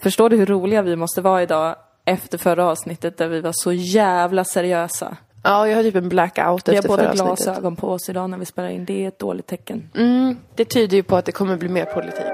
[0.00, 3.72] Förstår du hur roliga vi måste vara idag efter förra avsnittet där vi var så
[3.72, 5.16] jävla seriösa?
[5.42, 7.44] Ja, jag har typ en blackout Vi har efter båda förra avsnittet.
[7.44, 8.84] glasögon på oss idag när vi spelar in.
[8.84, 9.90] Det är ett dåligt tecken.
[9.94, 12.24] Mm, det tyder ju på att det kommer bli mer politik.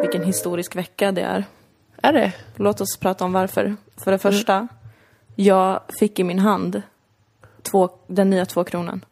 [0.00, 1.44] Vilken historisk vecka det är.
[2.02, 2.32] Är det?
[2.56, 3.76] Låt oss prata om varför.
[3.96, 4.68] För det första,
[5.36, 6.82] jag fick i min hand
[7.62, 9.04] två, den nya tvåkronan.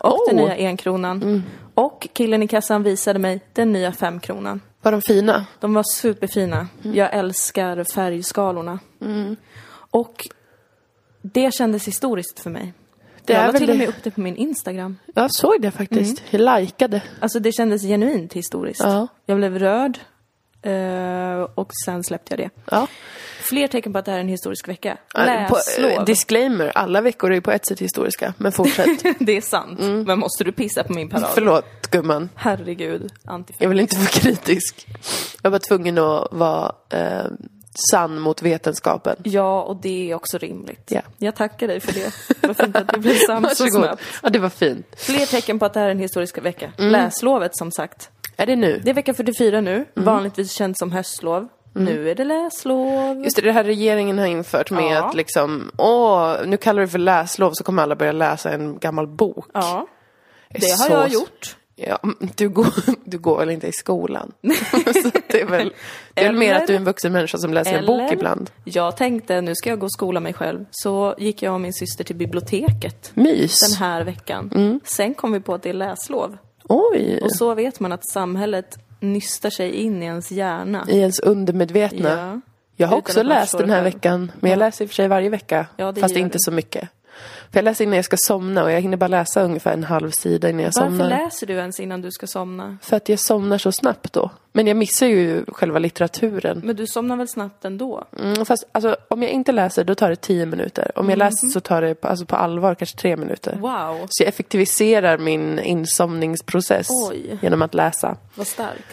[0.00, 0.26] Och Oh.
[0.28, 1.42] den nya enkronan.
[1.74, 4.60] Och killen i kassan visade mig den nya femkronan.
[4.82, 5.46] Var de fina?
[5.60, 6.68] De var superfina.
[6.82, 8.78] Jag älskar färgskalorna.
[9.90, 10.28] Och
[11.22, 12.72] det kändes historiskt för mig.
[13.24, 14.96] Det jag la till och med upp det på min Instagram.
[15.14, 16.22] Jag såg det faktiskt.
[16.30, 17.02] Jag likade.
[17.20, 18.80] Alltså det kändes genuint historiskt.
[18.80, 19.08] Ja.
[19.26, 19.98] Jag blev rörd.
[20.62, 22.50] Eh, och sen släppte jag det.
[22.70, 22.86] Ja.
[23.40, 24.96] Fler tecken på att det här är en historisk vecka.
[25.14, 25.90] På, Läslov.
[25.90, 28.34] eh, disclaimer, alla veckor är på ett sätt historiska.
[28.38, 29.02] Men fortsätt.
[29.18, 29.78] det är sant.
[30.06, 31.30] Men måste du pissa på min parad?
[31.34, 32.28] Förlåt gumman.
[32.34, 33.12] Herregud.
[33.24, 33.56] Antifem.
[33.60, 34.86] Jag vill inte vara kritisk.
[35.42, 37.24] Jag var tvungen att vara eh,
[37.90, 39.16] sann mot vetenskapen.
[39.22, 40.84] Ja, och det är också rimligt.
[40.88, 41.00] Ja.
[41.18, 42.12] Jag tackar dig för det.
[42.46, 44.02] Vad fint att du blev sams så snabbt.
[44.22, 44.86] Ja, det var fint.
[44.96, 46.72] Fler tecken på att det här är en historisk vecka.
[46.78, 46.92] Mm.
[46.92, 48.10] Läslovet som sagt.
[48.38, 48.80] Är det nu?
[48.84, 49.74] Det är vecka 44 nu.
[49.74, 49.86] Mm.
[49.94, 51.48] Vanligtvis känt som höstlov.
[51.74, 53.24] Nu är det läslov.
[53.24, 55.04] Just det, det här regeringen har infört med Ja.
[55.04, 58.78] att liksom, åh, nu kallar vi det för läslov så kommer alla börja läsa en
[58.78, 59.46] gammal bok.
[59.54, 59.86] Ja,
[60.48, 61.56] är det har så- jag gjort.
[61.80, 61.98] Ja,
[62.36, 62.66] du går,
[63.10, 64.32] du går väl inte i skolan?
[65.02, 65.72] så det är väl,
[66.14, 68.00] det är väl mer Eller- att du är en vuxen människa som läser en bok
[68.00, 68.12] Eller?
[68.12, 68.50] ibland.
[68.64, 70.64] Jag tänkte, nu ska jag gå och skola mig själv.
[70.70, 73.60] Så gick jag och min syster till biblioteket Mys.
[73.68, 74.50] den här veckan.
[74.54, 74.80] Mm.
[74.84, 76.36] Sen kom vi på att det är läslov.
[76.68, 80.86] Oj, Och så vet man att samhället nystar sig in i ens hjärna.
[80.88, 82.08] i ens undermedvetna.
[82.08, 82.40] Ja.
[82.76, 83.94] Jag har Utan också läst den här det själv.
[83.94, 85.66] veckan, men jag läser i och för sig varje vecka.
[85.76, 86.38] Ja, det fast inte du.
[86.40, 86.88] så mycket.
[87.52, 90.10] För jag läser innan jag ska somna och jag hinner bara läsa ungefär en halv
[90.10, 91.08] sida innan jag Varför somnar.
[91.08, 92.76] läser du ens innan du ska somna?
[92.82, 94.30] För att jag somnar så snabbt då.
[94.52, 96.60] Men jag missar ju själva litteraturen.
[96.64, 98.04] Men du somnar väl snabbt ändå?
[98.18, 100.90] Mm, fast alltså, om jag inte läser då tar det tio minuter.
[100.98, 103.56] Om jag läser så tar det på, alltså, på allvar kanske tre minuter.
[103.56, 107.38] Wow, Så jag effektiviserar min insomningsprocess Oj.
[107.42, 108.16] genom att läsa.
[108.34, 108.84] vad starkt.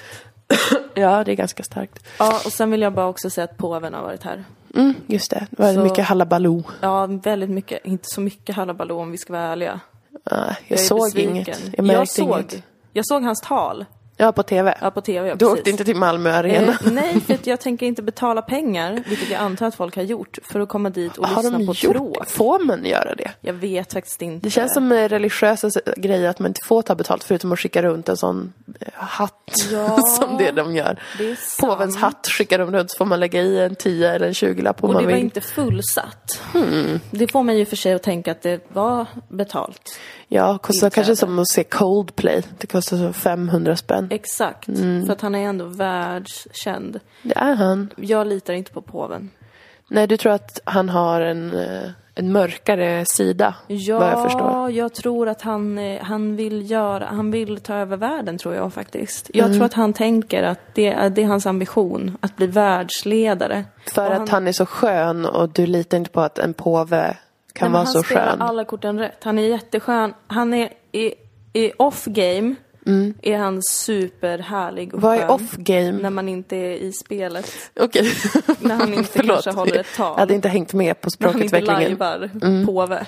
[0.97, 2.05] Ja, det är ganska starkt.
[2.19, 4.43] Ja, och sen vill jag bara också säga att påven har varit här.
[4.75, 5.47] Mm, just det.
[5.51, 6.63] Det var Så- mycket halabaloo.
[6.81, 7.85] Ja, väldigt mycket.
[7.85, 9.79] Inte så mycket halabaloo om vi ska vara ärliga.
[10.23, 11.31] Ah, jag, Jag såg besviken.
[11.35, 11.61] inget.
[11.77, 12.63] Jag märkte såg, inget.
[12.93, 13.85] Jag såg hans tal.
[14.17, 14.77] Ja, på TV.
[14.81, 15.27] Ja, på TV.
[15.27, 15.57] Ja, du precis.
[15.59, 16.71] åkte inte till Malmö Arena.
[16.71, 20.37] Eh, nej, för jag tänker inte betala pengar, vilket jag antar att folk har gjort,
[20.43, 22.29] för att komma dit och har lyssna de på gjort tråk.
[22.29, 23.31] Får man göra det?
[23.41, 24.47] Jag vet faktiskt inte.
[24.47, 27.59] Det känns som en religiösa s- grejer att man inte får ta betalt förutom att
[27.59, 29.31] skicka runt en sån eh, hatt.
[29.71, 29.97] Ja.
[30.19, 30.99] som det de gör.
[31.17, 31.37] Det.
[31.61, 34.83] Påvens hatt skickar de runt så får man lägga i en 10 eller en 20-lapp
[34.83, 35.23] om Och man det var vill.
[35.23, 36.41] inte fullsatt.
[36.53, 36.99] Hmm.
[37.11, 39.99] Det får mig ju för sig att tänka att det var betalt.
[40.27, 42.43] Ja, kostar kanske som att se Coldplay.
[42.57, 44.07] Det kostar så 500 spänn.
[44.11, 44.67] Exakt.
[44.67, 45.05] Mm.
[45.05, 46.99] För att han är ändå världskänd.
[47.21, 47.89] Det är han.
[47.95, 49.29] Jag litar inte på påven.
[49.87, 54.71] Nej, du tror att han har en, eh, en mörkare sida, Ja, vad jag förstår.
[54.71, 58.73] jag tror att han, eh, han vill göra, han vill ta över världen tror jag
[58.73, 59.31] faktiskt.
[59.33, 59.57] Jag Mm.
[59.57, 63.65] tror att han tänker att det, är- det är hans ambition, att bli världsledare.
[63.93, 67.17] För Och att han är så skön och du litar inte på att en påve
[67.55, 68.41] kan Nej, men vara han så spelar skön.
[68.41, 69.23] alla korten rätt.
[69.23, 70.13] Han är jätteskön.
[70.27, 71.13] Han är i,
[71.53, 72.55] i off-game,
[73.21, 75.09] är han superhärlig och Mm.
[75.09, 75.29] Vad är skön.
[75.29, 75.91] off-game?
[76.01, 77.51] När man inte är i spelet.
[77.79, 78.11] Okej.
[78.59, 79.43] När han inte Förlåt.
[79.43, 80.11] kanske håller ett tal.
[80.13, 81.97] Jag hade inte hängt med på När han inte språkutvecklingen.
[81.97, 83.05] lajvar påve.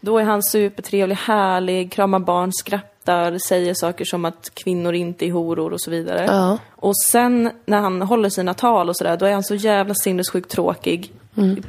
[0.00, 5.32] Då är han supertrevlig, härlig, kramar barn, skrattar, säger saker som att kvinnor inte är
[5.32, 6.24] horor och så vidare.
[6.28, 6.58] Ja.
[6.76, 10.50] Och sen när han håller sina tal och sådär, då är han så jävla sinnessjukt
[10.50, 11.12] tråkig.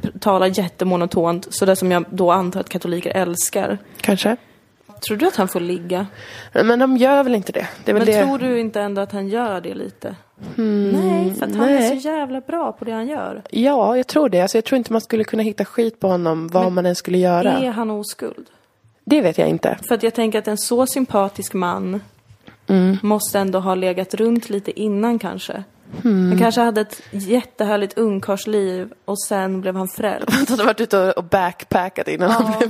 [0.02, 3.78] P- Talar jättemonotont, sådär som jag då antar att katoliker älskar.
[4.02, 4.36] Kanske.
[5.08, 6.08] Tror du att han får ligga?
[6.54, 7.68] Men de gör väl inte det?
[7.86, 8.24] Det är Men det.
[8.26, 10.16] tror du inte ändå att han gör det lite?
[10.56, 11.90] nej, för att han är nej.
[12.02, 13.42] så jävla bra på det han gör.
[13.52, 14.42] Ja, jag tror det.
[14.42, 17.18] Alltså, jag tror inte man skulle kunna hitta skit på honom vad man än skulle
[17.18, 17.52] göra.
[17.60, 18.46] Är han oskuld?
[19.06, 19.78] Det vet jag inte.
[19.88, 22.02] För att jag tänker att en så sympatisk man
[22.68, 22.98] Mm.
[23.02, 25.64] måste ändå ha legat runt lite innan kanske.
[26.04, 26.30] Hmm.
[26.30, 30.30] Han kanske hade ett jättehärligt ungkarlsliv och sen blev han frälst.
[30.34, 32.70] Han hade varit ute och backpackat innan han blev.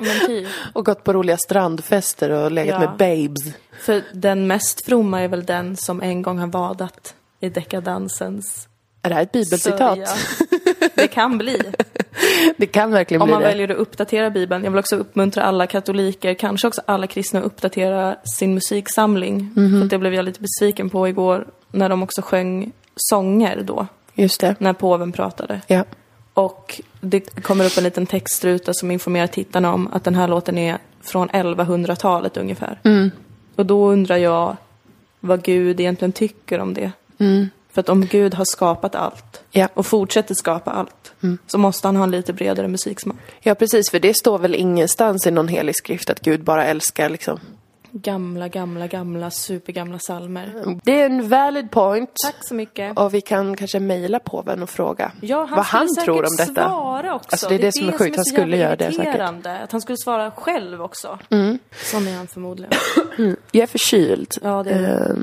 [0.00, 0.48] Men typ.
[0.72, 2.88] Och gått på roliga strandfester och legat Ja.
[2.88, 3.54] med babes.
[3.80, 8.68] För den mest fromma är väl den som en gång har vadat i dekadansens
[9.02, 9.78] Är det här ett bibelcitat?
[10.08, 10.08] sörja.
[11.02, 11.58] Det kan bli.
[12.56, 13.48] Det kan verkligen Om bli man det.
[13.48, 14.64] väljer att uppdatera Bibeln.
[14.64, 19.50] Jag vill också uppmuntra alla katoliker, kanske också alla kristna, att uppdatera sin musiksamling.
[19.56, 19.80] Mhm.
[19.80, 24.40] För det blev jag lite besviken på igår, när de också sjöng sånger då, Just
[24.40, 24.54] det.
[24.58, 25.60] när påven pratade.
[25.66, 25.84] Ja.
[26.34, 30.58] Och det kommer upp en liten textruta som informerar tittarna om att den här låten
[30.58, 32.78] är från 1100-talet ungefär.
[33.56, 34.56] Och då undrar jag
[35.20, 36.92] vad Gud egentligen tycker om det.
[37.74, 39.68] För att om Gud har skapat allt Ja.
[39.74, 41.12] och fortsätter skapa allt
[41.46, 43.16] så måste han ha en lite bredare musiksmak.
[43.40, 43.90] Ja, precis.
[43.90, 47.40] För det står väl ingenstans i någon helig skrift att Gud bara älskar liksom.
[47.94, 50.78] Gamla, gamla, gamla, supergamla salmer.
[50.84, 52.10] Det är en valid point.
[52.26, 52.98] Tack så mycket.
[52.98, 56.36] Och vi kan kanske mejla påven och fråga Ja, han vad skulle han tror om
[56.38, 56.54] detta.
[56.68, 57.28] svara också.
[57.30, 58.16] Alltså, det är det som är sjukt.
[58.16, 59.14] Han skulle göra det säkert.
[59.20, 59.62] Mm.
[59.64, 61.18] Att han skulle svara själv också.
[61.90, 62.72] Sån är han förmodligen.
[63.50, 64.34] Jag är förkyld.
[64.42, 65.16] Ja, det är det.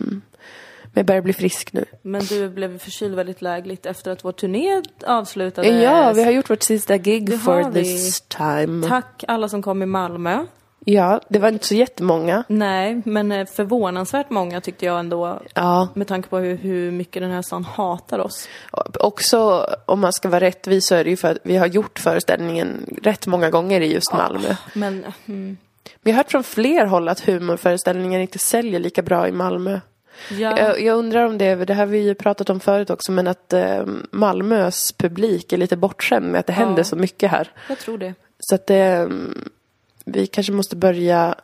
[0.99, 1.85] Men jag börjar bli frisk nu.
[2.01, 5.83] Men du blev förkyld väldigt lägligt efter att vår turné avslutades.
[5.83, 8.87] Ja, vi har gjort vårt sista gig Det for this time.
[8.87, 10.45] Tack alla som kom i Malmö.
[10.85, 12.43] Ja, det var inte så jättemånga.
[12.47, 15.41] Nej, men eh, förvånansvärt många tyckte jag ändå.
[15.53, 18.47] Ja, Med tanke på hur, hur mycket den här stan hatar oss.
[18.99, 21.99] också om man ska vara rättvis så är det ju för att vi har gjort
[21.99, 24.55] föreställningen rätt många gånger i just Malmö.
[24.73, 25.57] Men mm,
[26.01, 29.79] Men jag har hört från fler håll att humorföreställningar inte säljer lika bra i Malmö.
[30.29, 33.11] Ja, Jag, jag undrar om det, det här har vi ju pratat om förut också,
[33.11, 37.51] men att eh, Malmös publik är lite bortskämd med att det händer så mycket här.
[37.69, 38.13] jag tror det.
[38.39, 39.07] Så att eh,
[40.05, 41.35] vi kanske måste börja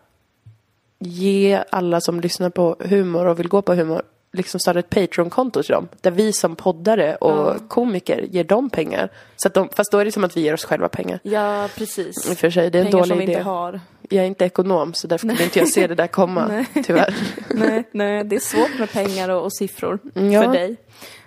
[0.99, 4.01] ge alla som lyssnar på humor och vill gå på humor
[4.35, 5.87] liksom starta ett Patreon-konto till dem.
[6.01, 9.09] Där vi som poddare och komiker ger dem pengar.
[9.35, 11.19] Så att de, fast då är det som att vi ger oss själva pengar.
[11.23, 12.31] Ja, precis.
[12.31, 13.31] I för sig, det är en Pengar dålig idé.
[13.31, 13.79] inte har.
[14.09, 17.15] Jag är inte ekonom så därför kunde inte jag se det där komma, tyvärr.
[17.49, 20.43] nej, nej, det är svårt med pengar och, och siffror Ja.
[20.43, 20.75] för dig.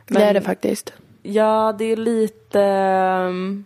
[0.07, 0.93] det är det faktiskt.
[1.23, 2.59] Ja, det är lite
[3.29, 3.65] um,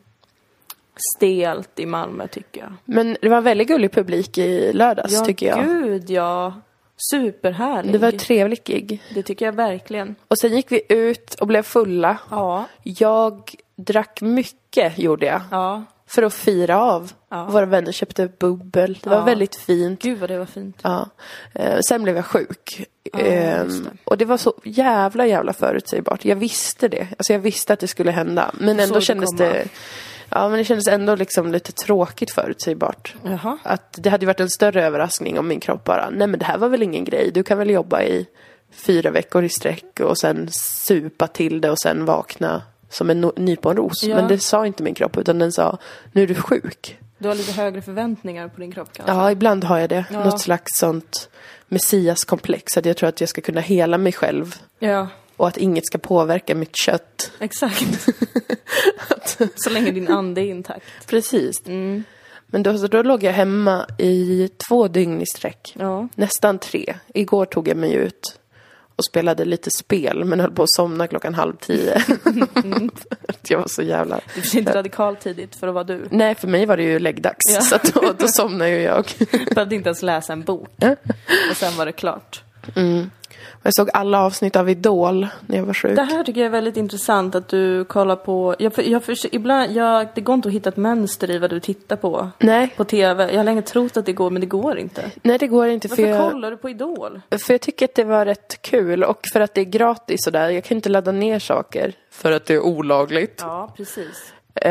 [1.17, 2.73] stelt i Malmö tycker jag.
[2.85, 5.65] Men det var en väldigt gullig publik i lördags Ja, tycker jag.
[5.65, 6.53] gud ja.
[7.11, 7.93] Superhärlig.
[7.93, 9.03] Det var ett trevligt gig.
[9.15, 10.15] Det tycker jag verkligen.
[10.29, 12.19] Och sen gick vi ut och blev fulla.
[12.31, 15.41] Ja, Jag drack mycket, gjorde jag.
[15.51, 15.85] ja.
[16.07, 17.13] För att fira av.
[17.31, 17.45] Ja.
[17.45, 18.99] Våra vänner köpte bubbel.
[19.03, 19.25] Det var Ja.
[19.25, 20.03] väldigt fint.
[20.03, 20.79] Gud vad det var fint.
[20.83, 21.09] Ja.
[21.55, 22.87] Eh, sen blev jag sjuk.
[23.13, 23.91] Ja, Ehm, det.
[24.05, 26.25] och det var så jävla, jävla förutsägbart.
[26.25, 27.07] Jag visste det.
[27.19, 28.51] Alltså jag visste att det skulle hända.
[28.59, 29.39] Men ändå det kändes komma.
[29.51, 29.69] det...
[30.35, 33.15] Ja, men det kändes ändå liksom lite tråkigt förutsägbart.
[33.25, 33.59] Jaha.
[33.63, 36.59] Att det hade varit en större överraskning om min kropp bara, nej men det här
[36.59, 37.31] var väl ingen grej.
[37.35, 38.27] Du kan väl jobba i
[38.73, 40.49] fyra veckor i sträck och sen
[40.87, 44.03] supa till det och sen vakna som en no- nyponros.
[44.05, 44.17] Ja.
[44.17, 45.79] Men det sa inte min kropp utan den sa,
[46.13, 46.99] nu är du sjuk.
[47.19, 49.15] Du har lite högre förväntningar på din kropp kanske?
[49.15, 50.05] Ja, ibland har jag det.
[50.11, 50.25] Ja.
[50.25, 51.29] Något slags sånt
[51.69, 52.77] messiaskomplex.
[52.77, 54.55] Att jag tror att jag ska kunna hela mig själv.
[54.79, 55.09] Ja,
[55.43, 57.33] Och att inget ska påverka mitt kött.
[57.41, 58.09] exakt.
[59.55, 61.07] Så länge din ande är intakt.
[61.07, 61.67] Precis.
[61.67, 62.05] Mm.
[62.47, 65.75] Men då, då låg jag hemma i två dygn i sträck.
[65.79, 66.09] Ja.
[66.15, 66.95] Nästan tre.
[67.15, 68.39] Igår tog jag mig ut
[68.97, 71.95] och spelade lite spel men höll på att somna klockan halv tio.
[73.29, 74.21] Att jag var så jävla...
[74.35, 76.07] Det är inte radikalt tidigt för att vara du.
[76.11, 77.55] Nej, för mig var det ju läggdags.
[77.55, 77.61] Ja.
[77.61, 79.05] Så att då, då somnade ju jag.
[79.55, 80.71] Behövde inte ens läsa en bok.
[81.51, 82.43] Och sen var det klart.
[83.63, 85.97] Jag såg alla avsnitt av Idol när jag var sjuk.
[85.97, 88.55] Det här tycker jag är väldigt intressant att du kollar på.
[88.59, 91.51] Jag, för- jag, för, ibland, jag, det går inte att hitta ett mönster i vad
[91.51, 92.29] du tittar på.
[92.39, 93.31] Nej, På TV.
[93.31, 95.11] Jag har länge trott att det går, men det går inte.
[95.23, 97.21] nej det går inte för Varför jag, kollar du på Idol?
[97.47, 100.33] för jag tycker att det var rätt kul och för att det är gratis och
[100.33, 100.51] där.
[100.51, 103.39] Jag kan inte ladda ner saker för att det är olagligt.
[103.41, 104.33] Ja, precis.
[104.55, 104.67] Och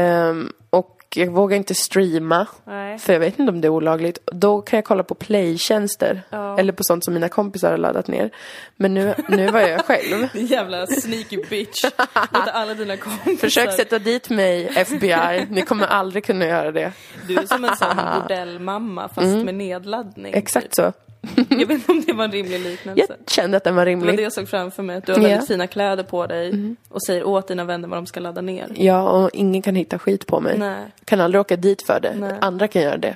[1.16, 2.48] jag vågar inte streama.
[2.66, 3.00] Nej.
[3.00, 4.20] För jag vet inte om det är olagligt.
[4.26, 6.22] Då kan jag kolla på playtjänster.
[6.30, 6.60] Ja.
[6.60, 8.30] Eller på sånt som mina kompisar har laddat ner.
[8.76, 10.28] Men nu, nu var jag själv.
[10.34, 11.84] Din jävla sneaky bitch.
[12.32, 13.38] Låter alla dina kompisar.
[13.38, 15.48] Försök sätta dit mig, FBI.
[15.50, 16.92] Ni kommer aldrig kunna göra det.
[17.28, 20.34] Du är som en sån bordellmamma fast med nedladdning.
[20.34, 20.44] Mm.
[20.44, 20.94] Exakt så.
[21.50, 23.06] Jag vet inte om det var en rimlig liknelse.
[23.08, 24.26] Jag kände att den var Det var det rimlig.
[24.26, 24.96] jag såg framför mig.
[24.98, 25.36] Att du har väldigt Ja.
[25.38, 25.46] Mm.
[25.48, 28.72] fina kläder på dig och säger åt dina vänner vad de ska ladda ner.
[28.76, 30.58] Ja, och ingen kan hitta skit på mig.
[30.58, 30.86] Nej.
[31.06, 32.14] Kan aldrig åka dit för det.
[32.16, 32.34] Nej.
[32.42, 33.16] Andra kan göra det.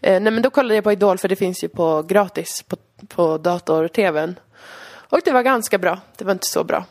[0.00, 2.76] Eh, nej, men då kollade jag på Idol för det finns ju på gratis på,
[3.08, 4.38] på dator-tvn.
[5.08, 5.98] Och det var ganska bra.
[6.16, 6.84] Det var inte så bra.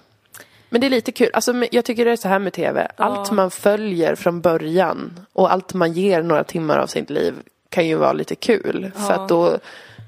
[0.70, 1.30] Men det är lite kul.
[1.34, 2.92] Alltså, jag tycker det är så här med tv.
[2.96, 7.34] Allt man följer från början och allt man ger några timmar av sitt liv
[7.70, 8.92] kan ju vara lite kul.
[8.96, 9.58] För att då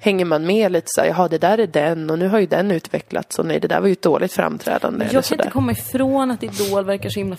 [0.03, 2.45] hänger man med lite så här, jaha det där är den och nu har ju
[2.45, 5.09] den utvecklats och nej det där var ju ett dåligt framträdande.
[5.11, 7.37] Jag kan inte komma ifrån att Idol verkar så himla.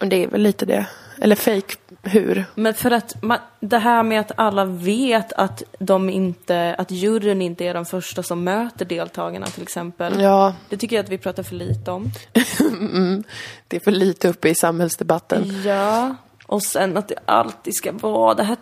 [0.00, 0.86] Och det är väl lite det.
[1.20, 2.44] Eller fake hur?
[2.54, 7.42] Men för att man, det här med att alla vet att de inte, att juryn
[7.42, 10.20] inte är de första som möter deltagarna till exempel.
[10.20, 12.10] Ja, Det tycker jag att vi pratar för lite om.
[13.68, 15.62] det är för lite uppe i samhällsdebatten.
[15.64, 18.56] Ja, och sen att det alltid ska vara det här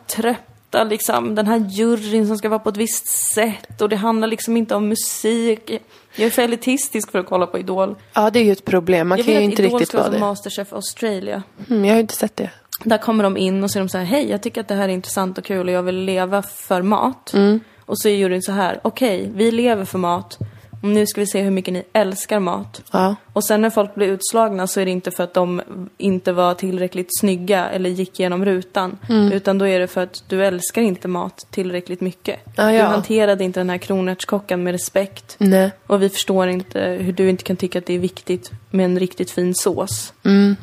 [0.72, 4.28] trötta liksom, den här juryn som ska vara på ett visst sätt och det handlar
[4.28, 5.70] liksom inte om musik.
[6.16, 7.96] Jag är för elitistisk för att kolla på Idol.
[8.12, 9.08] Ja, det är ju ett problem.
[9.08, 10.26] Man Jag kan ju inte att Idol riktigt ska vara vara som det.
[10.26, 11.42] Masterchef Australia.
[11.70, 12.50] Mm, jag har ju inte sett det.
[12.84, 14.74] Där kommer de in och så är de så här, hej, jag tycker att det
[14.74, 17.34] här är intressant och kul och jag vill leva för mat.
[17.34, 17.60] Mm.
[17.86, 20.38] Och så är juryn så här, okej, vi lever för mat.
[20.84, 22.82] Nu ska vi se hur mycket ni älskar mat.
[22.92, 23.16] Ja.
[23.32, 25.62] Och sen när folk blir utslagna så är det inte för att de
[25.98, 28.98] inte var tillräckligt snygga eller gick igenom rutan.
[29.08, 29.32] Mm.
[29.32, 32.40] Utan då är det för att du älskar inte mat tillräckligt mycket.
[32.56, 32.84] Du ja.
[32.84, 35.36] hanterade inte den här kronärtskockan med respekt.
[35.38, 35.70] Nej.
[35.86, 38.98] Och vi förstår inte hur du inte kan tycka att det är viktigt med en
[38.98, 40.12] riktigt fin sås.
[40.24, 40.56] Mm.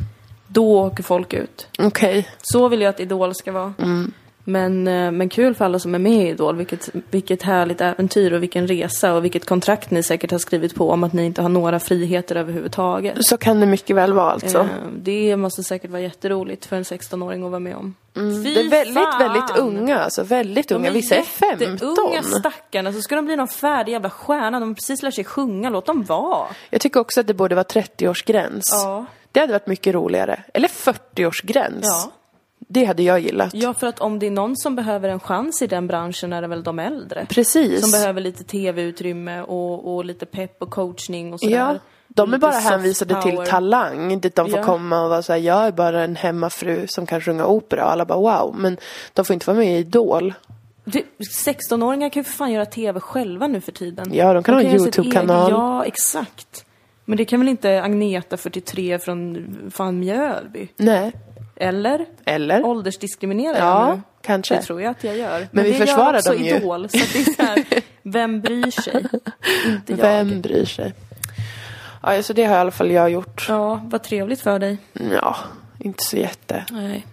[0.47, 1.67] Då åker folk ut.
[1.77, 2.27] Okej.
[2.41, 3.73] Så vill jag att Idol ska vara.
[3.79, 4.11] Mm.
[4.50, 6.56] Men, eh, men kul för alla som är med i Idol.
[6.56, 10.91] Vilket, vilket härligt äventyr och vilken resa och vilket kontrakt ni säkert har skrivit på
[10.91, 13.25] om att ni inte har några friheter överhuvudtaget.
[13.25, 14.60] Så kan det mycket väl vara alltså.
[14.60, 14.65] Eh,
[14.96, 17.96] Det måste säkert vara jätteroligt för en 16-åring att vara med om.
[18.15, 18.44] Mm.
[18.44, 19.20] det är väldigt, fan!
[19.20, 20.00] väldigt unga.
[20.00, 20.91] Alltså väldigt De unga.
[20.91, 21.68] Vissa är 15.
[21.68, 24.60] jätteunga stackarna, så ska de bli någon färdig jävla stjärna.
[24.60, 26.48] De har precis lärt sig sjunga, låt dem vara.
[26.70, 28.70] Jag tycker också att det borde vara 30-årsgräns.
[28.72, 29.06] Ja.
[29.32, 30.44] Det hade varit mycket roligare.
[30.53, 31.82] Eller 40-årsgräns.
[31.82, 32.12] Ja.
[32.71, 33.53] Det hade jag gillat.
[33.53, 36.41] Ja, för att om det är någon som behöver en chans i den branschen är
[36.41, 37.25] det väl de äldre.
[37.29, 37.81] Precis.
[37.81, 41.55] Som behöver lite tv-utrymme och, och lite pepp och coachning och sådär.
[41.55, 41.75] Ja,
[42.07, 44.65] de är bara hänvisade till talang dit de får Ja.
[44.65, 48.05] komma och vara såhär, jag är bara en hemmafru som kan sjunga opera och alla
[48.05, 48.77] bara wow, men
[49.13, 50.33] de får inte vara med i Idol.
[50.83, 51.03] Du,
[51.45, 54.09] 16-åringar kan ju för fan göra tv själva nu för tiden.
[54.13, 55.51] Ja, de kan ha en YouTube-kanal.
[55.51, 56.65] Ja, exakt.
[57.05, 60.67] Men det kan väl inte Agneta, 43, från fan Mjölby?
[60.77, 61.11] Nej,
[61.60, 62.06] Eller?
[62.25, 62.66] eller?
[62.66, 64.01] Åldersdiskriminerar Ja, jag nu?
[64.22, 64.56] kanske.
[64.56, 65.48] Det tror jag att jag gör.
[65.51, 66.56] Men vi det försvarar gör också dem ju.
[66.56, 67.63] Idol, så det är så här,
[68.04, 69.06] vem bryr sig?
[69.68, 69.98] Inte jag.
[69.98, 70.94] Vem bryr sig?
[72.04, 73.46] Ja, så det har i alla fall jag gjort.
[73.50, 74.78] Ja, vad trevligt för dig.
[75.22, 75.36] Ja,
[75.80, 76.66] inte så jätte.
[76.72, 77.06] Nej.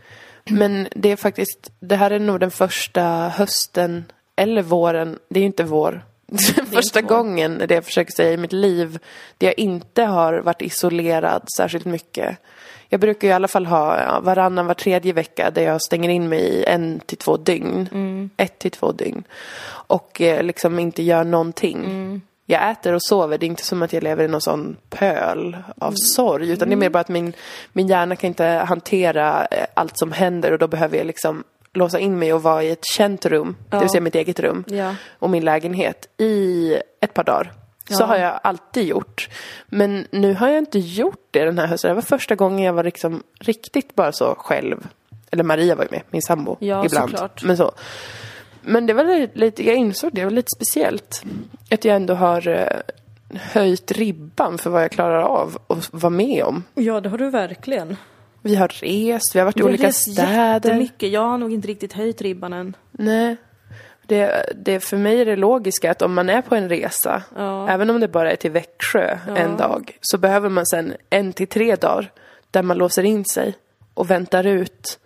[0.51, 4.05] Men det är faktiskt, det här är nog den första hösten,
[4.37, 6.05] eller våren, det är ju inte vår.
[6.73, 7.09] första vår.
[7.09, 8.99] gången, det jag försöker säga, i mitt liv,
[9.39, 12.39] där jag inte har varit isolerad särskilt mycket.
[12.89, 16.29] Jag brukar i alla fall ha ja, varannan, var tredje vecka där jag stänger in
[16.29, 18.31] mig i en till två dygn.
[18.37, 19.25] Ett till två dygn.
[19.69, 22.21] Och eh, liksom inte gör någonting.
[22.49, 25.57] Jag äter och sover, det är inte som att jag lever i någon sån pöl
[25.79, 26.51] av sorg.
[26.51, 27.33] Utan det är mer bara att min,
[27.73, 31.99] min hjärna kan inte hantera eh, allt som händer och då behöver jag liksom låsa
[31.99, 34.95] in mig och vara i ett känt rum, det vill säga mitt eget rum Ja.
[35.19, 37.53] och min lägenhet i ett par dagar.
[37.91, 38.07] Så Ja.
[38.07, 39.29] har jag alltid gjort.
[39.67, 41.89] Men nu har jag inte gjort det den här hösten.
[41.89, 44.87] Det var första gången jag var liksom riktigt bara så själv.
[45.31, 47.11] Eller Maria var ju med, min sambo, Ja, ibland.
[47.11, 47.43] såklart.
[47.45, 47.73] Men så.
[48.63, 51.23] Men det var lite- jag insåg det, det var lite speciellt.
[51.71, 56.45] Att jag ändå har eh, höjt ribban för vad jag klarar av att vara med
[56.45, 56.63] om.
[56.75, 57.97] Ja, det har du verkligen.
[58.43, 60.55] Vi har rest, vi har varit i Jag har olika rest städer.
[60.55, 61.11] jättemycket.
[61.11, 62.77] Jag har nog inte riktigt höjt ribban än.
[62.91, 63.37] Nej.
[64.07, 67.69] Det, det, för mig är det logiska att om man är på en resa, Ja.
[67.71, 71.47] även om det bara är till Växjö en dag, så behöver man sen en till
[71.49, 72.11] tre dagar
[72.51, 73.55] där man låser in sig
[73.95, 74.99] och väntar ut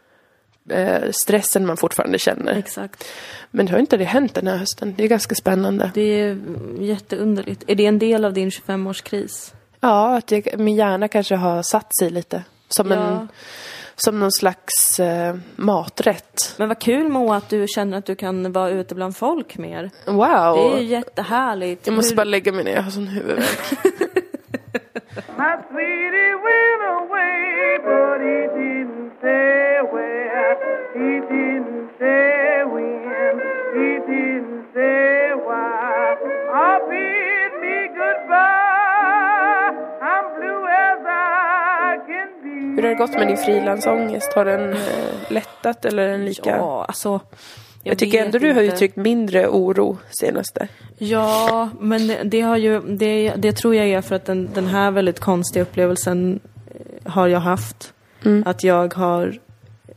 [0.70, 2.54] eh, stressen man fortfarande känner.
[2.58, 3.04] Exakt.
[3.50, 4.94] Men det har inte det hänt den här hösten.
[4.96, 5.90] Det är ganska spännande.
[5.94, 6.38] Det är
[6.78, 7.64] jätteunderligt.
[7.66, 9.52] Är det en del av din 25-årskris?
[9.80, 12.42] Ja, att jag, min hjärna kanske har satt sig lite.
[12.68, 12.96] Som, Ja.
[12.96, 13.28] en,
[14.04, 16.54] som någon slags eh, maträtt.
[16.56, 19.90] Men vad kul Moa att du känner att du kan vara ute bland folk mer.
[20.06, 20.16] Wow!
[20.56, 21.86] Det är ju jättehärligt.
[21.86, 23.46] Jag måste Hur- bara lägga mig ner, jag har sån huvudvärk.
[30.92, 32.30] He didn't say.
[33.74, 34.40] He didn't
[42.80, 44.32] Hur har det gått med din frilansångest?
[44.32, 44.78] Har den eh,
[45.28, 46.50] lättat eller är den lika?
[46.56, 47.20] Ja, alltså.
[47.82, 50.68] jag tycker vet ändå du har uttryckt mindre oro senaste.
[50.98, 54.66] Ja, men det- det har ju, det, det tror jag är för att den, den
[54.66, 56.40] här väldigt konstiga upplevelsen
[57.04, 57.92] eh, har jag haft.
[58.24, 58.42] Mm.
[58.46, 59.38] Att jag har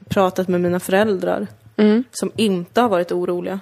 [0.10, 1.48] pratat med mina föräldrar
[1.78, 2.04] Mm.
[2.12, 3.60] som inte har varit oroliga.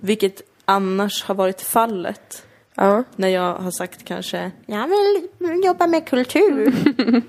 [0.00, 2.46] Vilket annars har varit fallet.
[2.74, 3.04] Ja.
[3.16, 6.72] När jag har sagt kanske, jag vill jobba med kultur.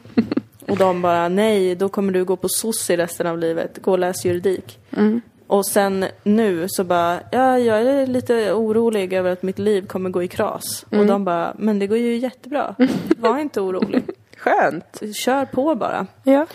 [0.73, 3.79] och de bara, nej, då kommer du gå på SOS i resten av livet.
[3.81, 4.79] Gå och läs juridik.
[5.47, 10.09] Och sen nu så bara, ja, jag är lite orolig över att mitt liv kommer
[10.09, 10.85] gå i kras.
[10.89, 12.75] Och de bara, men det går ju jättebra.
[13.17, 14.03] Var inte orolig.
[14.37, 15.01] Skönt.
[15.15, 16.07] Kör på bara.
[16.23, 16.45] Ja.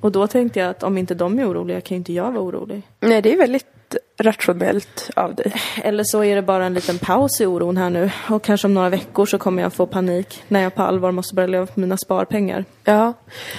[0.00, 2.44] Och då tänkte jag att om inte de är oroliga kan ju inte jag vara
[2.44, 2.82] orolig.
[3.00, 3.71] Nej, det är väldigt
[4.20, 5.52] rationellt av dig.
[5.82, 8.10] Eller så är det bara en liten paus i oron här nu.
[8.30, 11.34] Och kanske om några veckor så kommer jag få panik när jag på allvar måste
[11.34, 12.64] börja leva på mina sparpengar.
[12.84, 13.12] Ja.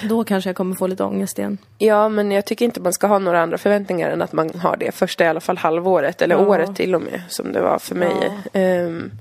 [0.09, 1.57] Då kanske jag kommer få lite ångest igen.
[1.77, 4.77] Ja, men jag tycker inte man ska ha några andra förväntningar än att man har
[4.77, 6.41] det första i alla fall halvåret, eller Ja.
[6.47, 8.13] året till och med, som det var för mig.
[8.21, 8.59] Ja.
[8.59, 9.11] Ehm,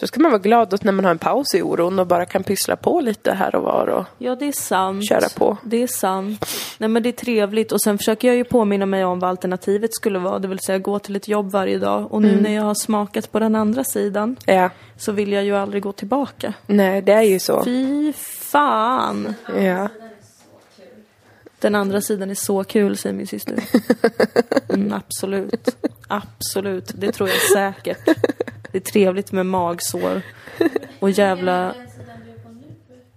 [0.00, 2.24] Så ska man vara glad åt när man har en paus i oron och bara
[2.26, 5.08] kan pyssla på lite här och var och Ja, det är sant.
[5.08, 5.56] köra på.
[5.62, 6.46] Det är sant.
[6.78, 9.94] Nej men det är trevligt och sen försöker jag ju påminna mig om vad alternativet
[9.94, 12.12] skulle vara, det vill säga gå till ett jobb varje dag.
[12.12, 12.42] Och nu Mm.
[12.42, 15.92] när jag har smakat på den andra sidan Ja, så vill jag ju aldrig gå
[15.92, 16.54] tillbaka.
[16.66, 17.64] nej det är ju så.
[17.64, 19.34] Fy fan!
[19.58, 19.88] Ja.
[21.60, 23.54] Den andra sidan är så kul, säger min syster.
[24.68, 25.76] Mm, absolut.
[26.08, 26.90] Absolut.
[26.94, 27.98] Det tror jag säkert.
[28.76, 30.22] Det är trevligt med magsår.
[31.00, 31.74] Och jävla...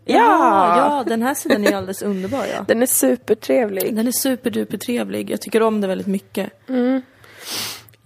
[0.06, 0.78] Ja!
[0.78, 2.66] ja, den här sidan är alldeles underbar ja.
[2.68, 3.96] Den är supertrevlig.
[3.96, 5.30] Den är superduper trevlig.
[5.30, 6.52] Jag tycker om det väldigt mycket.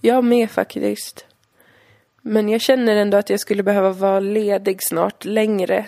[0.01, 1.25] Jag med faktiskt.
[2.21, 5.85] Men jag känner ändå att jag skulle behöva vara ledig snart längre.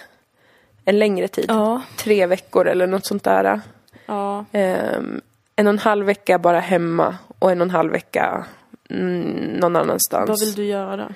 [0.86, 1.45] En längre tid.
[1.48, 1.81] Ja.
[1.98, 3.62] Tre veckor eller något sånt där.
[4.05, 4.45] Ja.
[4.51, 5.22] Ehm,
[5.55, 8.45] en och en halv vecka bara hemma och en och en halv vecka
[8.89, 10.29] mm, någon annanstans.
[10.29, 11.12] Vad vill du göra?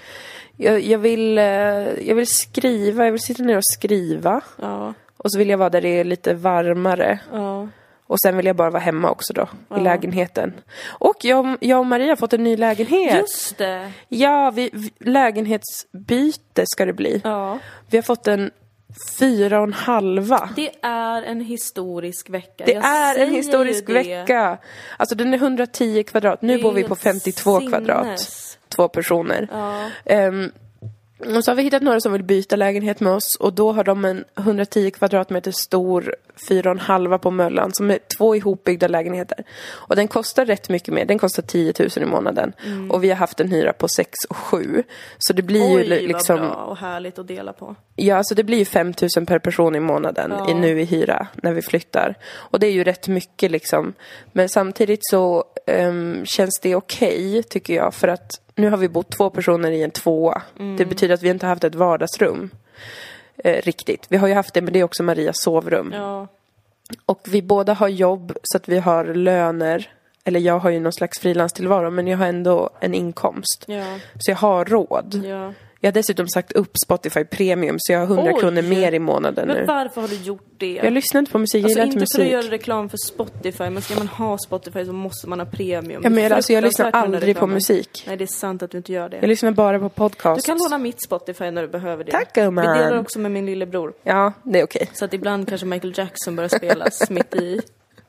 [0.62, 1.44] Jag, jag, vill, eh,
[2.08, 4.42] jag vill skriva, jag vill sitta ner och skriva.
[4.62, 4.94] Ja.
[5.18, 7.20] Och så vill jag vara där det är lite varmare.
[7.34, 7.68] Ja.
[8.08, 9.48] Och sen vill jag bara vara hemma också då,
[9.78, 10.54] i lägenheten.
[10.88, 13.16] Och jag, jag och Maria har fått en ny lägenhet.
[13.16, 13.92] Just det.
[14.08, 17.22] Ja, vi, vi, lägenhetsbyte ska det bli.
[17.24, 17.60] Ja.
[17.90, 18.52] Vi har fått en
[19.20, 20.50] fyra och en halva.
[20.56, 22.64] Det är en historisk vecka.
[22.66, 24.58] Det Jag är en historisk vecka.
[24.98, 26.42] Alltså den är 110 kvadrat.
[26.42, 27.72] Nu bor vi på 52 sinnes.
[27.72, 28.20] kvadrat.
[28.76, 29.48] Två personer.
[29.52, 29.90] Ja.
[30.06, 30.52] Ehm,
[31.36, 33.84] och så har vi hittat några som vill byta lägenhet med oss och då har
[33.84, 36.16] de en 110 kvadratmeter stor
[36.50, 39.44] fyra och en halva på Möllan som är två ihopbyggda lägenheter.
[39.72, 42.54] Och den kostar rätt mycket mer, den kostar 10 000 i månaden.
[42.90, 44.84] Och vi har haft en hyra på 6 och 7.
[45.18, 47.76] Så det blir Oj, ju li- liksom, vad bra och härligt att dela på.
[47.96, 51.28] ja alltså det blir ju 5 000 per person i månaden i, nu i hyra
[51.36, 52.16] när vi flyttar.
[52.32, 53.94] Och det är ju rätt mycket liksom.
[54.32, 59.12] Men samtidigt så ehm, känns det okej tycker jag för att nu har vi bott
[59.12, 60.42] två personer i en tvåa.
[60.78, 62.50] Det betyder att vi inte har haft ett vardagsrum.
[63.44, 64.06] Eh, riktigt.
[64.10, 65.92] Vi har ju haft det men det är också Marias sovrum.
[65.96, 66.28] Ja.
[67.06, 69.94] Och vi båda har jobb så att vi har löner.
[70.24, 73.66] Eller jag har ju någon slags frilanstillvaro men jag har ändå en inkomst.
[73.68, 73.86] Ja.
[74.20, 75.22] Så jag har råd.
[75.26, 75.54] Ja.
[75.82, 78.40] Jag har dessutom sagt upp Spotify Premium så jag har 100 Oj.
[78.40, 79.66] kronor mer i månaden Men nu.
[79.66, 80.80] varför har du gjort det?
[80.84, 82.34] Jag lyssnar inte på musik, jag Alltså gillar inte inte för att musik.
[82.34, 86.02] göra reklam för Spotify, men ska man ha Spotify så måste man ha premium.
[86.04, 88.04] Ja, men jag, alltså, jag lyssnar aldrig på musik.
[88.08, 89.18] Nej, det är sant att du inte gör det.
[89.18, 90.46] Jag lyssnar bara på podcast.
[90.46, 92.12] Du kan låna mitt Spotify när du behöver det.
[92.12, 92.74] Tack, gumman.
[92.78, 93.94] Vi delar också med min lillebror.
[94.04, 94.90] Ja, det är okej.
[94.94, 97.62] Så att ibland kanske Michael Jackson börjar spelas mitt i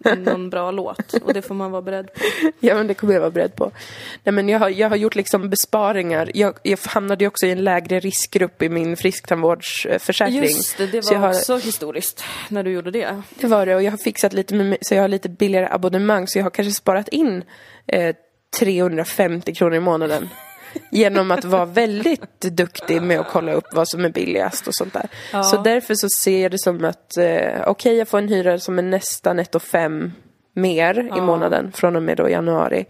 [0.04, 1.14] någon bra låt.
[1.14, 2.20] Och det får man vara beredd på.
[2.60, 3.70] Ja, men det kommer jag vara beredd på.
[4.24, 6.30] Nej, men jag har, jag har gjort liksom besparingar.
[6.34, 10.42] Jag, jag hamnade ju också i en lägre riskgrupp i min frisktandvårdsförsäkring.
[10.42, 13.22] Just det, det var har, också historiskt när du gjorde det.
[13.40, 16.26] Det var det och jag har fixat lite med, så jag har lite billigare abonnemang
[16.26, 17.44] så jag har kanske sparat in
[17.86, 18.14] eh,
[18.58, 20.28] 350 kronor i månaden.
[20.90, 24.92] Genom att vara väldigt duktig med att kolla upp vad som är billigast och sånt
[24.92, 25.42] där.
[25.42, 28.78] Så därför så ser jag det som att, eh, okej jag får en hyra som
[28.78, 30.12] är nästan ett och fem
[30.52, 32.84] mer i månaden från och med då januari.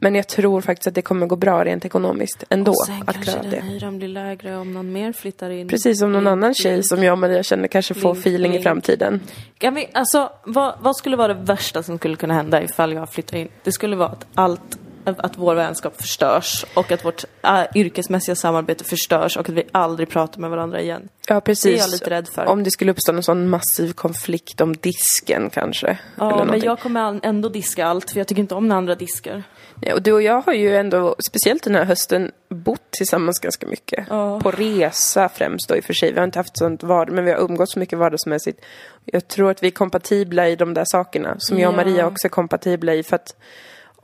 [0.00, 3.14] Men jag tror faktiskt att det kommer gå bra rent ekonomiskt ändå Och sen att
[3.14, 3.60] kanske klara den det.
[3.60, 5.68] hyran blir lägre om någon mer flyttar in.
[5.68, 8.50] Precis som någon Blink, annan tjej som jag och Maria känner kanske får Blink, feeling
[8.50, 8.62] i blink.
[8.62, 9.20] framtiden.
[9.58, 13.10] Kan vi, alltså, vad, vad skulle vara det värsta som skulle kunna hända ifall jag
[13.10, 13.48] flyttar in?
[13.62, 18.84] Det skulle vara att allt, att vår vänskap förstörs och att vårt äh, yrkesmässiga samarbete
[18.84, 21.08] förstörs och att vi aldrig pratar med varandra igen.
[21.28, 21.64] Ja, precis.
[21.64, 22.46] Det är jag lite rädd för.
[22.46, 25.98] Om det skulle uppstå en sån massiv konflikt om disken kanske.
[26.16, 29.42] Ja, men jag kommer ändå diska allt för jag tycker inte om när andra diskar.
[29.80, 33.66] Ja, och du och jag har ju ändå, speciellt den här hösten, bott tillsammans ganska
[33.66, 34.08] mycket.
[34.08, 36.12] På resa främst då i och för sig.
[36.12, 38.60] Vi har inte haft sånt vardag, men vi har umgåtts så mycket vardagsmässigt.
[39.04, 41.36] Jag tror att vi är kompatibla i de där sakerna.
[41.38, 41.84] Som jag och Ja.
[41.84, 43.02] Maria också är kompatibla i.
[43.02, 43.36] För att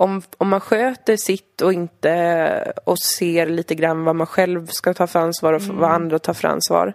[0.02, 4.94] om, om man sköter sitt och inte och ser lite grann vad man själv ska
[4.94, 5.76] ta för ansvar och Mm.
[5.76, 6.94] vad andra tar för ansvar.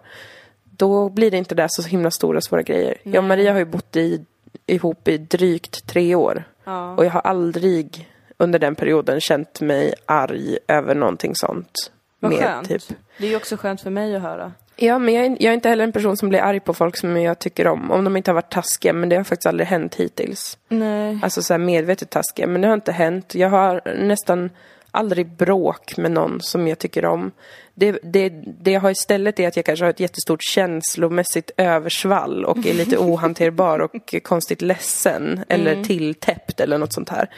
[0.63, 2.97] Då blir det inte där så himla stora svåra grejer.
[3.03, 4.25] Jag och Maria har ju bott i,
[4.65, 6.43] ihop i drygt tre år.
[6.63, 6.95] Ja.
[6.95, 11.91] Och jag har aldrig under den perioden känt mig arg över någonting sånt.
[12.19, 12.67] Vad mer, skönt.
[12.67, 12.83] Typ.
[13.17, 14.51] Det är ju också skönt för mig att höra.
[14.77, 16.97] Ja, men jag är, jag är inte heller en person som blir arg på folk
[16.97, 17.91] som jag tycker om.
[17.91, 20.57] Om de inte har varit taskiga, men det har faktiskt aldrig hänt hittills.
[20.69, 21.19] Nej.
[21.23, 23.35] Alltså så här medvetet taskiga, men det har inte hänt.
[23.35, 24.49] Jag har nästan
[24.91, 27.31] aldrig bråk med någon som jag tycker om.
[27.73, 32.45] Det, det, det jag har istället är att jag kanske har ett jättestort känslomässigt översvall
[32.45, 37.29] och är lite ohanterbar och konstigt ledsen eller tilltäppt eller något sånt här.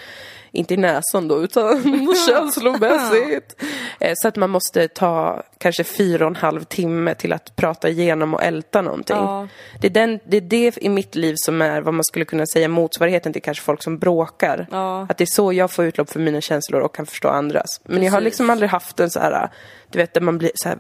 [0.52, 1.84] Inte i näsan då, utan
[2.28, 3.56] känslomässigt.
[4.02, 7.90] Eh, Så att man måste ta kanske fyra och en halv timme till att prata
[7.90, 9.16] igenom och älta någonting.
[9.16, 9.48] Ja.
[9.82, 12.46] Det, är den, det är det i mitt liv som är vad man skulle kunna
[12.46, 14.68] säga motsvarigheten till kanske folk som bråkar.
[14.72, 15.06] Ja.
[15.10, 17.82] Att det är så jag får utlopp för mina känslor och kan förstå andras.
[17.84, 18.26] Men jag har Precis.
[18.26, 19.50] liksom aldrig haft en så här
[19.92, 20.78] du vet, där man blir så här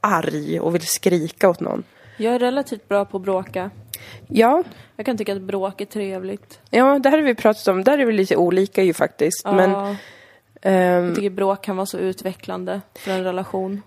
[0.00, 1.84] arg och vill skrika åt någon.
[2.20, 3.70] Jag är relativt bra på att bråka.
[4.28, 4.62] Ja,
[4.96, 6.60] Jag kan tycka att bråk är trevligt.
[6.70, 7.84] ja, det här har vi pratat om.
[7.84, 9.44] Där är vi lite olika ju faktiskt.
[9.44, 9.96] Men, Ja,
[10.62, 13.82] ehm, jag tycker bråk kan vara så utvecklande för en relation.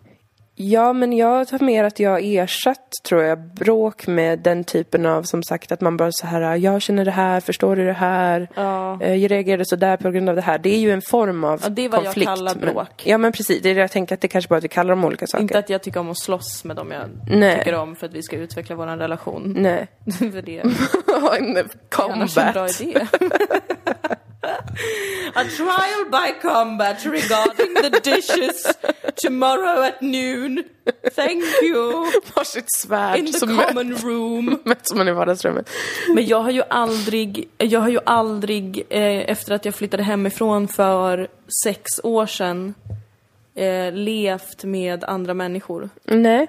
[0.69, 5.23] Ja, men jag tar mer att jag ersatt, tror jag, bråk med den typen av,
[5.23, 8.47] som sagt, att man bara så här, jag känner det här, förstår du det här?
[8.55, 8.99] Ja.
[9.01, 10.57] Eh, Jag reagerade så där på grund av det här.
[10.57, 12.27] Det är ju en form av Ja, det är vad jag konflikt.
[12.27, 13.03] kallar men- bråk.
[13.05, 13.61] Ja, men precis.
[13.61, 15.41] Det är det jag tänker att det kanske bara att vi kallar dem olika saker.
[15.41, 17.57] Inte att jag tycker om att slåss med dem jag Nej.
[17.57, 19.55] tycker om för att vi ska utveckla vår relation.
[19.57, 19.87] Nej.
[20.19, 20.71] för det är en
[21.97, 22.81] annars en bra combat.
[22.81, 22.99] idé.
[24.43, 28.75] A trial by combat regarding the dishes
[29.15, 30.63] tomorrow at noon.
[31.15, 32.11] Thank you.
[32.35, 34.59] Varsitt svärd In the som common room.
[34.65, 35.69] möts man i vardagsrummet.
[36.15, 40.67] Men jag har ju aldrig, jag har ju aldrig eh, efter att jag flyttade hemifrån
[40.67, 41.27] för
[41.63, 42.73] sex år sedan
[43.55, 45.89] eh, levt med andra människor.
[46.03, 46.47] Nej.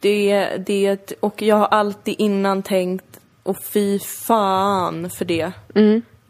[0.00, 5.52] Det, det, och jag har alltid innan tänkt, och fy fan för det.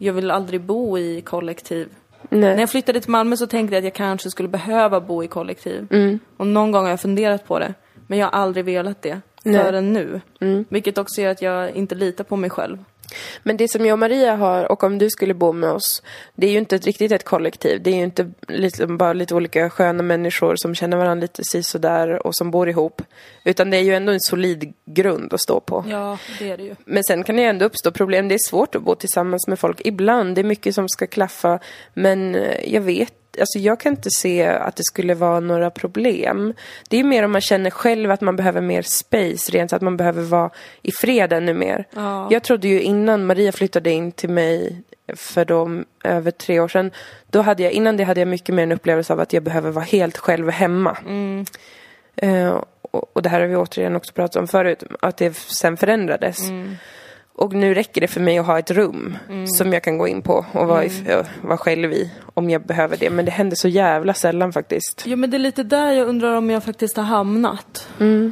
[0.03, 1.89] Jag vill aldrig bo i kollektiv.
[2.29, 2.59] När Nej.
[2.59, 5.87] jag flyttade till Malmö så tänkte jag att jag kanske skulle behöva bo i kollektiv.
[5.91, 6.19] Mm.
[6.37, 7.73] Och någon gång har jag funderat på det.
[8.07, 9.21] Men jag har aldrig velat det.
[9.43, 9.55] Nej.
[9.55, 9.65] Mm.
[9.65, 10.21] Förrän nu.
[10.69, 12.77] Vilket också gör att jag inte litar på mig själv.
[13.43, 16.03] Men det som jag och Maria har, och om du skulle bo med oss,
[16.35, 17.83] det är ju inte ett, riktigt ett kollektiv.
[17.83, 22.27] Det är ju inte liksom bara lite olika sköna människor som känner varandra lite sisådär
[22.27, 23.01] och som bor ihop.
[23.43, 25.85] Utan det är ju ändå en solid grund att stå på.
[25.89, 26.75] Ja, det är det ju.
[26.85, 28.27] Men sen kan det ju ändå uppstå problem.
[28.27, 30.35] Det är svårt att bo tillsammans med folk ibland.
[30.35, 31.59] Det är mycket som ska klaffa.
[31.93, 36.53] Men eh, jag vet, alltså jag kan inte se att det skulle vara några problem.
[36.89, 39.97] Det är mer om man känner själv att man behöver mer space, rent att man
[39.97, 40.49] behöver vara
[40.81, 41.87] i fred ännu mer.
[41.93, 42.27] Ja.
[42.31, 44.81] Jag trodde ju innan Maria flyttade in till mig
[45.15, 46.91] för då över tre år sedan.
[47.29, 49.71] Då hade jag, innan det hade jag mycket mer en upplevelse av att jag behöver
[49.71, 50.97] vara helt själv hemma.
[52.15, 55.77] Eh, och, och det här har vi återigen också pratat om förut, att det sen
[55.77, 56.39] förändrades.
[57.35, 59.17] Och nu räcker det för mig att ha ett rum
[59.57, 62.97] som jag kan gå in på och vara, ö, vara själv i om jag behöver
[62.97, 63.09] det.
[63.09, 65.03] Men det händer så jävla sällan faktiskt.
[65.05, 67.87] Ja men det är lite där jag undrar om jag faktiskt har hamnat.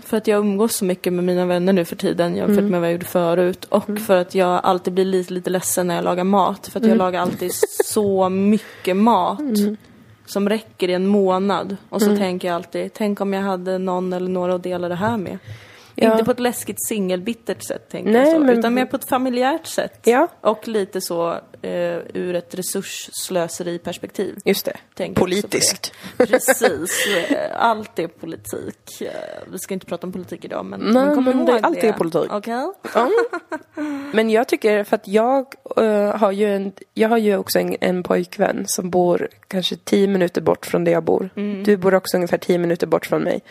[0.06, 2.90] För att jag umgås så mycket med mina vänner nu för tiden jämfört med vad
[2.90, 3.66] jag gjorde förut.
[3.66, 6.68] Och för att jag alltid blir lite, lite ledsen när jag lagar mat.
[6.68, 7.52] För att jag lagar alltid
[7.86, 9.40] så mycket mat.
[10.26, 11.78] Som räcker i en månad.
[11.90, 14.96] Och så tänker jag alltid, tänk om jag hade någon eller några att dela det
[14.96, 15.38] här med.
[16.02, 16.12] Ja.
[16.12, 19.10] Inte på ett läskigt singelbittert sätt tänker Nej, jag så, men- utan mer på ett
[19.10, 20.00] familjärt sätt.
[20.04, 20.28] Ja.
[20.42, 24.36] Och lite så eh, ur ett resursslöseri-perspektiv.
[24.45, 24.78] Just det.
[24.95, 25.32] Tänker på det.
[25.41, 25.93] Politiskt.
[26.17, 29.02] Precis, eh, allt är politik.
[29.02, 29.08] Eh,
[29.52, 31.84] Vi ska inte prata om politik idag men, Nej, men kom men ihåg det- allt
[31.84, 32.32] är politik.
[32.32, 32.67] Okej?
[34.13, 35.45] Men jag tycker, för att jag
[35.78, 40.08] eh, har ju en, jag har ju också en, en pojkvän som bor kanske tio
[40.08, 41.30] minuter bort från där jag bor.
[41.65, 43.41] Du bor också ungefär tio minuter bort från mig.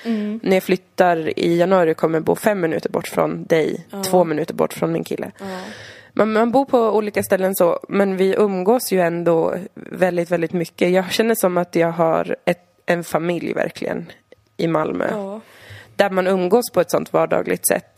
[0.43, 4.55] När jag flyttar i januari kommer jag bo fem minuter bort från dig, två minuter
[4.55, 5.31] bort från min kille.
[6.13, 10.91] Man, man bor på olika ställen så, men vi umgås ju ändå väldigt, väldigt mycket.
[10.91, 14.07] Jag känner som att jag har ett, en familj verkligen
[14.57, 15.41] i Malmö Ja.
[15.97, 17.95] där man umgås på ett sånt vardagligt sätt.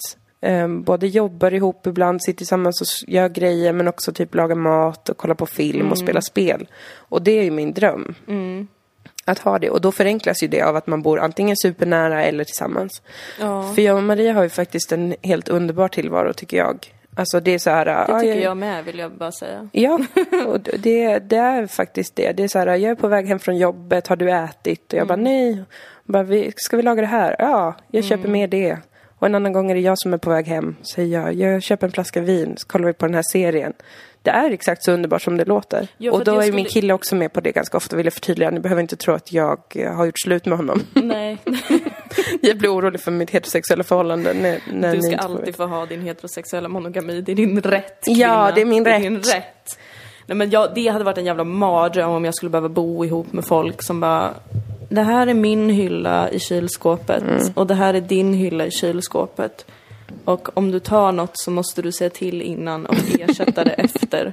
[0.46, 5.08] Um, både jobbar ihop ibland, sitter tillsammans och gör grejer men också typ lagar mat
[5.08, 6.68] och kollar på film och spela spel.
[6.94, 8.14] Och det är ju min dröm.
[9.24, 9.70] Att ha det.
[9.70, 13.02] Och då förenklas ju det av att man bor antingen supernära eller tillsammans.
[13.40, 13.72] Ja.
[13.74, 16.92] För jag och Maria har ju faktiskt en helt underbar tillvaro tycker jag.
[17.16, 17.84] Alltså det är så här...
[17.86, 19.68] Det tycker jag med vill jag bara säga.
[19.72, 19.98] Ja,
[20.46, 22.32] och det, det är faktiskt det.
[22.32, 24.92] Det är så här, jag är på väg hem från jobbet, har du ätit?
[24.92, 25.64] Och jag bara nej.
[26.04, 27.36] Bara, vi, ska vi laga det här?
[27.38, 28.76] Ja, jag köper med det.
[29.18, 31.34] Och en annan gång är det jag som är på väg hem, säger jag.
[31.34, 33.72] Jag köper en flaska vin, så kollar vi på den här serien.
[34.22, 35.88] Det är exakt så underbart som det låter.
[35.98, 38.06] Ja, och då jag är min skulle- kille också med på det ganska ofta, vill
[38.06, 38.50] jag förtydliga.
[38.50, 39.58] Ni behöver inte tro att jag
[39.96, 40.82] har gjort slut med honom.
[40.94, 41.38] Nej,
[42.40, 46.02] jag blir orolig för mitt heterosexuella förhållande när, när du ska alltid få ha din
[46.02, 47.20] heterosexuella monogami.
[47.20, 48.18] Det är din rätt kvinna.
[48.18, 49.34] Ja, det är min din rätt.
[49.34, 49.78] rätt.
[50.26, 53.32] Nej, men jag, det hade varit en jävla mardröm om jag skulle behöva bo ihop
[53.32, 54.34] med folk som bara
[54.88, 57.42] Det här är min hylla i kylskåpet Mm.
[57.54, 59.66] och det här är din hylla i kylskåpet.
[60.24, 64.32] Och om du tar något så måste du säga till innan och ersätta det efter.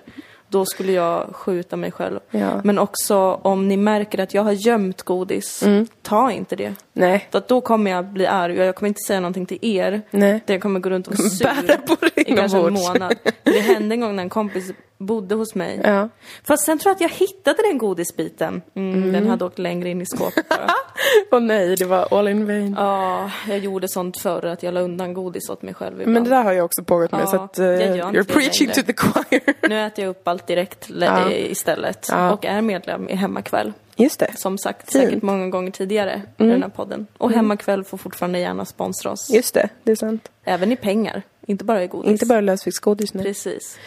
[0.50, 2.20] Då skulle jag skjuta mig själv.
[2.32, 2.62] Ja.
[2.64, 5.88] Men också om ni märker att jag har gömt godis, Mm.
[6.02, 6.74] ta inte det.
[6.94, 7.28] Nej.
[7.32, 10.02] För då kommer jag bli arg och jag kommer inte säga någonting till er.
[10.12, 10.44] Nej.
[10.46, 13.16] Det jag kommer gå runt och sur Bära på det i kanske en månad.
[13.44, 15.82] Det hände en gång när en kompis bodde hos mig.
[15.84, 16.10] Ja.
[16.48, 18.62] Fast sen tror jag att jag hittade den godisbiten.
[18.76, 20.46] Mm, Den hade åkt längre in i skåpet.
[21.32, 22.76] Åh nej, det var all in vain.
[22.78, 26.14] Ja, jag gjorde sånt förr att jag la undan godis åt mig själv ibland.
[26.14, 27.68] Men det där har jag också pågått med Ja, så att inte
[28.02, 29.68] you're preaching to the choir.
[29.70, 31.32] Nu äter jag upp allt direkt le- Ja.
[31.32, 32.32] istället Ja.
[32.34, 33.74] och är medlem i Hemmakväll.
[33.96, 34.32] Just det.
[34.38, 35.04] Som sagt Fint.
[35.06, 37.08] säkert många gånger tidigare i den här podden.
[37.18, 39.30] Och Hemmakväll får fortfarande gärna sponsra oss.
[39.30, 40.30] Just det, det är sant.
[40.44, 42.12] Även i pengar, inte bara i godis.
[42.12, 43.24] Inte bara lösviktsgodis nu.
[43.24, 43.80] Precis.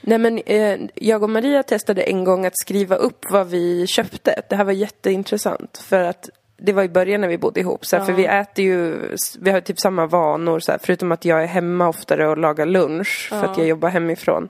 [0.00, 4.42] Nej men eh, jag och Maria testade en gång att skriva upp vad vi köpte.
[4.48, 7.86] Det här var jätteintressant för att det var i början när vi bodde ihop.
[7.86, 8.98] Så här, För vi äter ju,
[9.40, 13.26] vi har typ samma vanor så förutom att jag är hemma oftare och lagar lunch
[13.30, 14.48] för att jag jobbar hemifrån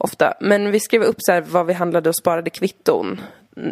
[0.00, 0.34] ofta.
[0.40, 3.20] Men vi skrev upp så här vad vi handlade och sparade kvitton.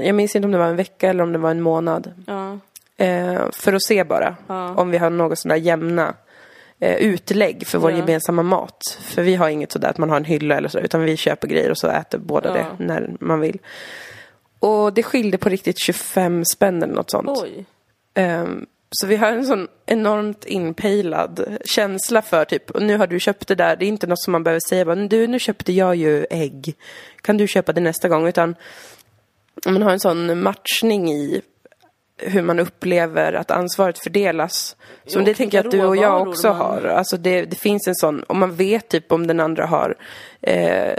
[0.01, 2.13] Jag minns inte om det var en vecka eller om det var en månad.
[2.27, 2.59] Ja.
[3.05, 4.37] Eh, för att se bara
[4.77, 6.15] om vi har något sådana jämna
[6.81, 7.97] eh, utlägg för vår Ja.
[7.97, 8.99] gemensamma mat.
[9.01, 11.49] För vi har inget sådär att man har en hylla eller så, utan vi köper
[11.49, 12.55] grejer och så äter båda Ja.
[12.79, 13.59] det när man vill.
[14.59, 17.29] Och det skilde på riktigt 25 spänn eller något sånt.
[17.43, 17.65] Oj.
[18.15, 23.21] Ehm, så vi har en sån enormt inpejlad känsla för typ, och nu har du
[23.21, 25.73] köpt det där, det är inte något som man behöver säga bara, du nu köpte
[25.73, 26.75] jag ju ägg,
[27.23, 28.29] kan du köpa det nästa gång?
[28.29, 28.55] Utan
[29.67, 31.43] man har en sån matchning i
[32.19, 34.77] hur man upplever att ansvaret fördelas.
[35.07, 36.85] Som det tänker jag att du och jag också man- har.
[36.85, 39.97] Alltså det, det finns en sån, och man vet typ om den andra har
[40.41, 40.93] eh,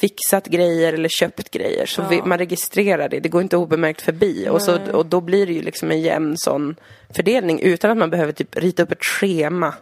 [0.00, 1.86] fixat grejer eller köpt grejer.
[1.86, 4.48] Så vi, man registrerar det, det går inte obemärkt förbi.
[4.48, 6.76] Och, så, och då blir det ju liksom en jämn sån
[7.10, 9.74] fördelning utan att man behöver typ rita upp ett schema.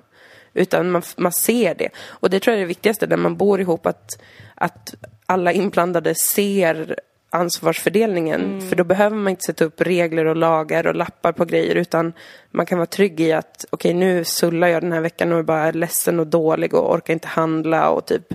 [0.54, 1.88] Utan man, man ser det.
[2.08, 4.22] Och det tror jag är det viktigaste när man bor ihop, att,
[4.54, 4.94] att
[5.26, 6.96] alla inblandade ser
[7.30, 8.60] ansvarsfördelningen.
[8.60, 12.12] För då behöver man inte sätta upp regler och lagar och lappar på grejer utan
[12.50, 15.42] man kan vara trygg i att okej nu sullar jag den här veckan och är
[15.42, 18.32] bara ledsen och dålig och orkar inte handla och typ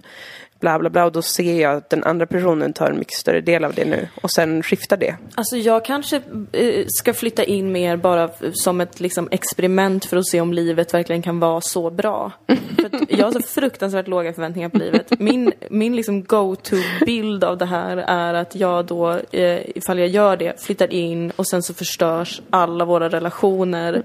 [0.62, 3.42] bla bla bla och då ser jag att den andra personen tar en mycket större
[3.42, 5.16] del av det nu och sen skiftar det.
[5.36, 6.22] Alltså jag kanske
[6.52, 10.94] eh, ska flytta in mer bara som ett liksom, experiment för att se om livet
[10.94, 12.32] verkligen kan vara så bra.
[12.76, 15.20] För jag har så fruktansvärt låga förväntningar på livet.
[15.20, 20.38] Min, min liksom go-to-bild av det här är att jag då, eh, ifall jag gör
[20.38, 24.02] det, flyttar in och sen så förstörs alla våra relationer.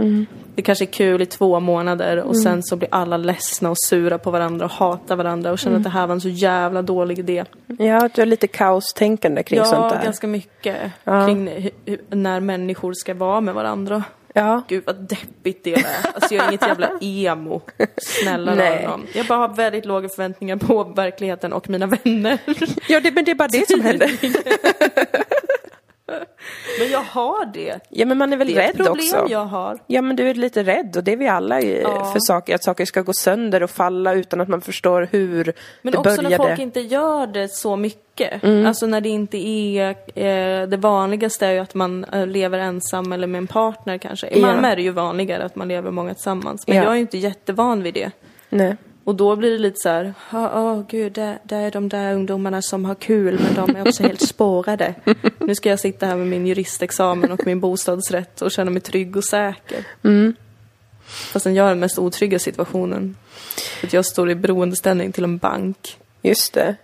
[0.55, 4.19] Det kanske är kul i två månader och sen så blir alla ledsna och sura
[4.19, 7.19] på varandra och hatar varandra och känner att det här var en så jävla dålig
[7.19, 7.45] idé.
[7.79, 10.05] Ja, att du har lite kaostänkande kring sånt Ja, där.
[10.05, 10.77] ganska mycket.
[11.05, 14.05] Kring hu- hu- när människor ska vara med varandra.
[14.33, 14.63] Ja.
[14.69, 15.87] Gud vad deppigt det är.
[16.15, 17.61] Alltså jag är inget jävla emo.
[17.97, 19.07] Snälla någon.
[19.15, 22.39] Jag bara har väldigt låga förväntningar på verkligheten och mina vänner.
[22.89, 24.11] ja, det, men det är bara det som händer.
[26.79, 27.79] Men jag har det.
[27.89, 29.27] Ja, men man är väl Det är ett rädd problem också.
[29.33, 29.79] jag har.
[29.87, 32.05] Ja, men du är lite rädd och det är vi alla Ja.
[32.13, 32.55] för saker.
[32.55, 36.17] Att saker ska gå sönder och falla utan att man förstår hur Men det också
[36.17, 36.29] började.
[36.29, 38.43] när folk inte gör det så mycket.
[38.45, 38.67] Mm.
[38.67, 43.13] Alltså när det inte är, eh, det vanligaste är ju att man eh, lever ensam
[43.13, 44.27] eller med en partner kanske.
[44.29, 44.47] I Ja.
[44.47, 46.67] Malmö är det ju vanligare att man lever många tillsammans.
[46.67, 46.83] Men Ja.
[46.83, 48.11] jag är ju inte jättevan vid det.
[48.49, 48.77] Nej.
[49.07, 52.15] Och då blir det lite så här, åh oh, gud, det, det är de där
[52.15, 54.95] ungdomarna som har kul, men de är också helt spårade.
[55.39, 59.17] Nu ska jag sitta här med min juristexamen och min bostadsrätt och känna mig trygg
[59.17, 59.85] och säker.
[61.07, 63.17] Fast jag är den mest otrygga situationen.
[63.81, 65.99] För att jag står i beroendeställning till en bank.
[66.23, 66.77] Just det.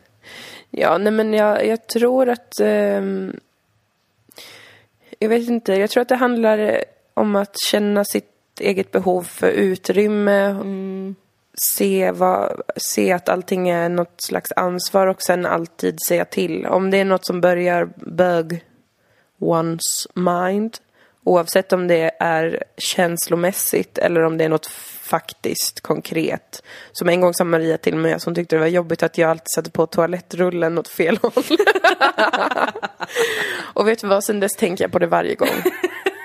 [0.70, 2.60] Ja, nej men jag, jag tror att...
[2.60, 3.36] ehm,
[5.18, 9.48] jag vet inte, jag tror att det handlar om att känna sitt eget behov för
[9.48, 10.54] utrymme.
[11.54, 16.66] Se, vad, se att allting är något slags ansvar och sen alltid säga till.
[16.66, 18.64] Om det är något som börjar bög
[19.38, 20.78] one's mind.
[21.24, 24.66] Oavsett om det är känslomässigt eller om det är något
[25.12, 26.62] faktiskt konkret.
[26.92, 29.30] Som en gång sa Maria till mig att hon tyckte det var jobbigt att jag
[29.30, 31.32] alltid satte på toalettrullen åt fel håll.
[33.74, 35.62] och vet du vad, sen dess tänker jag på det varje gång.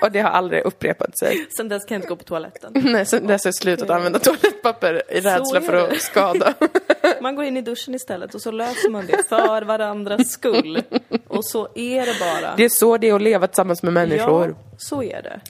[0.02, 1.46] Och det har aldrig upprepat sig.
[1.56, 2.72] Sen dess kan jag inte gå på toaletten.
[2.92, 6.54] Nej, sen dess har jag slutat använda toalettpapper i rädsla för att skada.
[7.20, 10.82] Man går in i duschen istället och så löser man det för varandras skull.
[11.28, 12.56] Och så är det bara.
[12.56, 14.48] Det är så det är att leva tillsammans med människor.
[14.48, 15.40] Ja, så är det.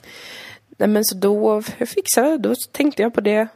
[0.77, 3.47] Nej men så då jag fixade då tänkte jag på det.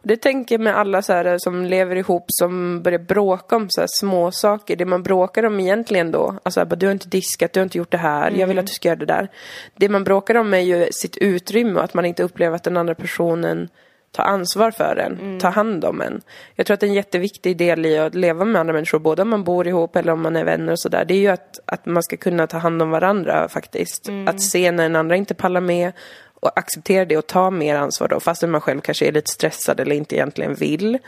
[0.00, 3.66] Och det tänker jag med alla så här som lever ihop som börjar bråka om
[3.70, 4.76] så här små saker.
[4.76, 7.78] Det man bråkar om egentligen då, alltså bara, du har inte diskat, du har inte
[7.78, 9.28] gjort det här, jag vill att du ska göra det där.
[9.76, 12.76] Det man bråkar om är ju sitt utrymme och att man inte upplever att den
[12.76, 13.68] andra personen
[14.12, 16.20] tar ansvar för en, tar hand om en.
[16.54, 19.44] Jag tror att en jätteviktig del i att leva med andra människor, både om man
[19.44, 22.02] bor ihop eller om man är vänner och sådär, det är ju att, att man
[22.02, 24.08] ska kunna ta hand om varandra faktiskt.
[24.26, 25.92] Att se när den andra inte pallar med
[26.40, 29.80] och acceptera det och ta mer ansvar då, fastän man själv kanske är lite stressad
[29.80, 30.98] eller inte egentligen vill.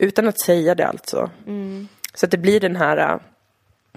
[0.00, 1.30] Utan att säga det alltså.
[2.14, 3.20] Så att det blir den här äh,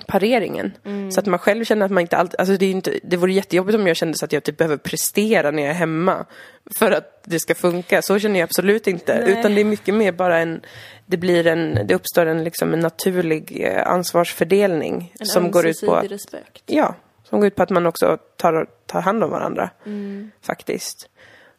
[0.08, 0.72] pareringen.
[1.12, 3.34] Så att man själv känner att man inte alltid, alltså det, är inte, det vore
[3.34, 6.26] jättejobbigt om jag kände så att jag typ behöver prestera när jag är hemma
[6.76, 8.02] för att det ska funka.
[8.02, 9.20] Så känner jag absolut inte.
[9.20, 9.40] Nej.
[9.40, 10.62] Utan det är mycket mer bara en,
[11.06, 15.82] det blir en, det uppstår en liksom en naturlig eh, ansvarsfördelning En som går ut
[15.82, 16.64] på ömsesidig respekt.
[16.66, 16.96] Ja,
[17.32, 19.70] som går ut på att man också tar, tar hand om varandra.
[19.86, 20.32] Mm.
[20.42, 21.10] Faktiskt.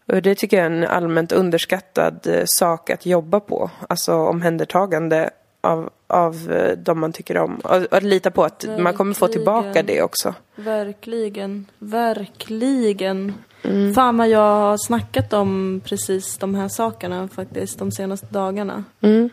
[0.07, 3.71] Och det tycker jag är en allmänt underskattad eh, sak att jobba på.
[3.89, 5.31] Alltså omhändertagande
[5.61, 7.55] av, av eh, de man tycker om.
[7.55, 9.87] Och, att lita på att man kommer få tillbaka Verkligen.
[9.87, 10.35] det också.
[10.55, 13.35] Verkligen, verkligen.
[13.63, 13.95] Mm.
[13.95, 18.85] Fan vad jag har snackat om precis de här sakerna faktiskt de senaste dagarna.
[19.01, 19.31] Mm.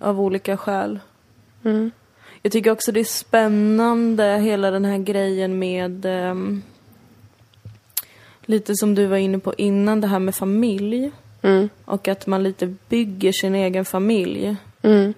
[0.00, 0.98] Av olika skäl.
[2.46, 6.62] Jag tycker också det är spännande hela den här grejen med ehm,
[8.44, 11.10] lite som du var inne på innan det här med familj.
[11.42, 11.68] Mm.
[11.84, 14.56] Och att man lite bygger sin egen familj.
[14.82, 15.14] Mm.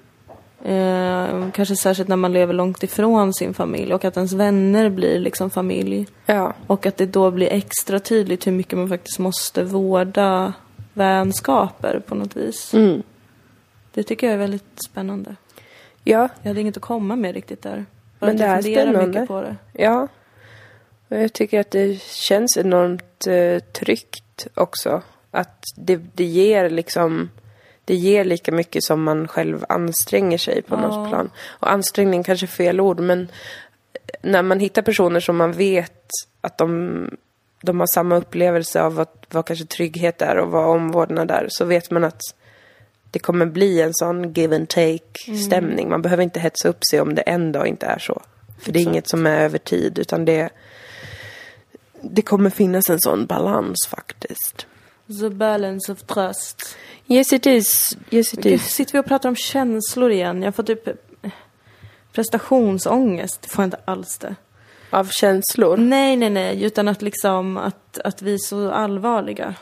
[0.65, 5.19] Eh, kanske särskilt när man lever långt ifrån sin familj och att ens vänner blir
[5.19, 6.07] liksom familj.
[6.27, 6.55] Ja.
[6.67, 10.53] Och att det då blir extra tydligt hur mycket man faktiskt måste vårda
[10.93, 12.75] vänskaper på något vis.
[12.75, 13.03] Mm.
[13.95, 15.37] Det tycker jag är väldigt spännande.
[16.11, 17.85] Ja, Jag hade inget att komma med riktigt där.
[18.19, 19.07] Bara Men det är spännande.
[19.07, 19.57] mycket på det.
[19.73, 20.09] ja.
[21.09, 25.03] Och jag tycker att det känns enormt eh, tryggt också.
[25.31, 27.31] Att det, det ger liksom
[27.85, 31.31] det ger lika mycket som man själv anstränger sig på något plan.
[31.47, 33.29] Och ansträngning kanske är fel ord, men
[34.23, 36.07] när man hittar personer som man vet
[36.41, 37.11] att de,
[37.63, 41.65] de har samma upplevelse av vad, vad kanske trygghet är och vad omvårdnad är, så
[41.65, 42.21] vet man att
[43.11, 45.89] det kommer bli en sån give and take stämning.
[45.89, 48.23] Man behöver inte hetsa upp sig om det en dag inte är så.
[48.59, 48.93] För det är Exakt.
[48.93, 50.51] inget som är över tid, utan det,
[52.01, 54.67] det kommer finnas en sån balans faktiskt.
[55.21, 56.77] The balance of trust.
[57.07, 57.97] Yes it is.
[58.11, 58.63] Yes it is.
[58.63, 60.43] sitter vi och pratar om känslor igen?
[60.43, 60.95] Jag får typ eh,
[62.13, 63.43] prestationsångest.
[63.43, 64.35] Det får jag inte alls det.
[64.91, 65.77] Av känslor.
[65.77, 66.65] Nej, nej, nej.
[66.65, 69.55] Utan att liksom att, att vi är så allvarliga.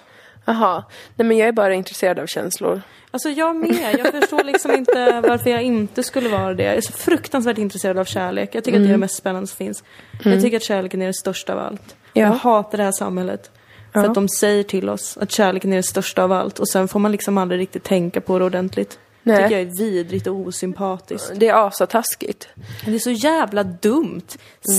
[0.47, 0.85] Jaha.
[1.17, 2.83] Nej men jag är bara intresserad av känslor.
[3.11, 3.97] Alltså jag med.
[3.99, 6.63] Jag förstår liksom inte varför jag inte skulle vara det.
[6.63, 8.51] Jag är så fruktansvärt intresserad av kärlek.
[8.55, 9.85] Jag tycker att det är det mest spännande som finns.
[10.25, 11.97] Jag tycker att kärleken är det största av allt.
[12.13, 12.23] Ja.
[12.23, 13.51] Jag hatar det här samhället.
[13.93, 14.09] För Ja.
[14.09, 16.59] att de säger till oss att kärleken är det största av allt.
[16.59, 18.99] Och sen får man liksom aldrig riktigt tänka på det ordentligt.
[19.23, 19.37] Nej.
[19.43, 21.33] tycker jag är vidrigt och osympatiskt.
[21.35, 22.49] Det är asataskigt.
[22.85, 24.23] Det är så jävla dumt.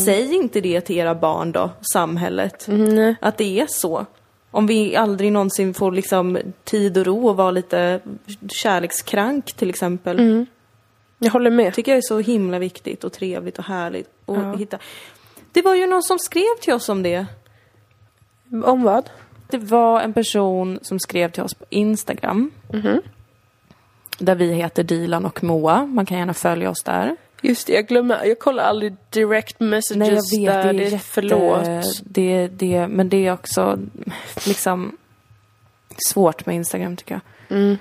[0.05, 2.67] Säg inte det till era barn då, samhället.
[3.21, 4.05] Att det är så.
[4.57, 7.99] Om vi aldrig någonsin får liksom tid och ro och vara lite
[8.49, 10.45] kärlekskrank till exempel.
[11.19, 11.73] Jag håller med.
[11.73, 14.79] tycker jag är så himla viktigt och trevligt och härligt att hitta.
[15.51, 17.25] Det var ju någon som skrev till oss om det.
[18.63, 19.09] Om vad?
[19.47, 22.51] Det var en person som skrev till oss på Instagram.
[24.17, 25.85] Där vi heter Dilan och Moa.
[25.85, 27.15] Man kan gärna följa oss där.
[27.41, 28.25] Just det, jag glömmer.
[28.25, 30.63] Jag kollar aldrig direct messages Nej, jag vet.
[30.63, 30.73] där.
[30.73, 31.67] Det är, det är förlåt.
[31.67, 33.79] Jätte, det, det, men det är också
[34.45, 34.97] liksom
[36.09, 37.13] svårt med Instagram tycker
[37.47, 37.57] jag.
[37.57, 37.77] Mm.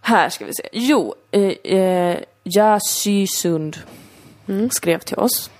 [0.00, 0.68] Här ska vi se.
[0.72, 3.78] Jo, eh, eh, Jasy Sund
[4.48, 4.70] Mm.
[4.70, 5.50] skrev till oss.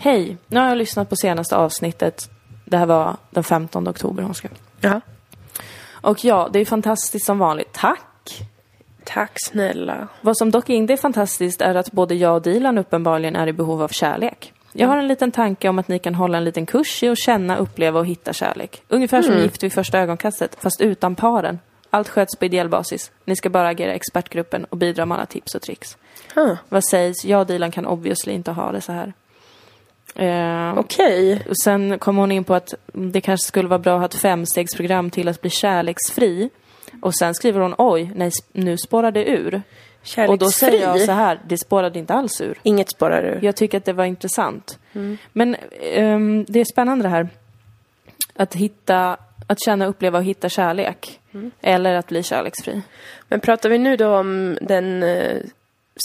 [0.00, 2.30] Hej, nu har jag lyssnat på senaste avsnittet.
[2.64, 4.52] Det här var den 15 oktober hon skrev.
[4.80, 5.00] Ja.
[5.90, 7.72] Och ja, det är fantastiskt som vanligt.
[7.72, 8.40] Tack!
[9.08, 10.08] Tack snälla.
[10.20, 13.52] Vad som dock inte är fantastiskt är att både jag och Dilan uppenbarligen är i
[13.52, 14.52] behov av kärlek.
[14.72, 17.18] Jag har en liten tanke om att ni kan hålla en liten kurs i att
[17.18, 18.82] känna, uppleva och hitta kärlek.
[18.88, 21.58] Ungefär som Gift vid första ögonkastet, fast utan paren.
[21.90, 23.10] Allt sköts på ideell basis.
[23.24, 25.96] Ni ska bara agera expertgruppen och bidra med alla tips och tricks.
[26.34, 26.54] Huh.
[26.68, 27.24] Vad sägs?
[27.24, 29.12] Jag och Dilan kan obviously inte ha det så här.
[30.14, 31.42] Eh, Okej.
[31.48, 34.14] och sen kom hon in på att det kanske skulle vara bra att ha ett
[34.14, 36.50] femstegsprogram till att bli kärleksfri.
[37.02, 39.62] Och sen skriver hon oj, nej, nu spårar det ur.
[40.02, 40.34] Kärleksfri.
[40.34, 42.58] Och då säger jag så här, det spårade inte alls ur.
[42.62, 43.44] Inget spårar ur.
[43.44, 44.78] Jag tycker att det var intressant.
[45.32, 47.28] Men ehm, det är spännande det här.
[48.34, 51.20] Att hitta, att känna, uppleva och hitta kärlek.
[51.60, 52.82] Eller att bli kärleksfri.
[53.28, 55.36] Men pratar vi nu då om den eh,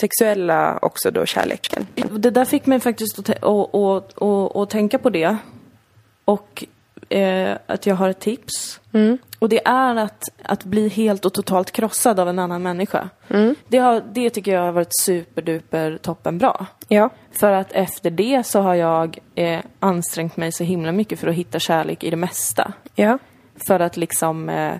[0.02, 1.88] sexuella också då, kärleken?
[1.96, 3.44] Det där fick mig faktiskt att,
[4.56, 5.38] att tänka på det.
[6.26, 6.64] Och
[7.10, 8.80] eh, att jag har ett tips.
[9.40, 13.10] Och det är att, att bli helt och totalt krossad av en annan människa.
[13.68, 16.66] Det, har, det tycker jag har varit superduper toppenbra.
[16.88, 17.10] Ja.
[17.32, 21.36] För att efter det så har jag eh, ansträngt mig så himla mycket för att
[21.36, 22.74] hitta kärlek i det mesta.
[22.96, 23.18] Ja.
[23.68, 24.50] För att liksom...
[24.50, 24.76] Eh,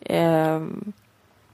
[0.00, 0.60] eh,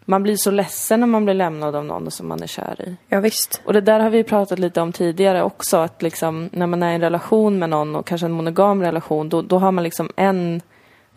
[0.04, 2.96] man blir så ledsen när man blir lämnad av någon som man är kär i.
[3.08, 3.60] Ja, visst.
[3.64, 6.92] Och det där har vi pratat lite om tidigare också, att liksom när man är
[6.92, 10.10] i en relation med någon och kanske en monogam relation, då, då har man liksom
[10.16, 10.60] en,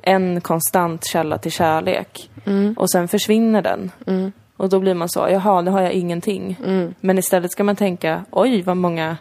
[0.02, 2.30] en konstant källa till kärlek.
[2.78, 3.92] Och sen försvinner den.
[4.58, 6.58] Och då blir man så, jaha, nu har jag ingenting.
[7.00, 9.18] Men istället ska man tänka, oj vad många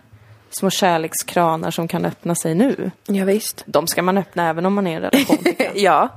[0.51, 2.91] små kärlekskranar som kan öppna sig nu.
[3.07, 3.63] Ja, visst.
[3.67, 5.39] De ska man öppna även om man är i en relation.
[5.59, 5.71] jag.
[5.75, 6.09] Ja.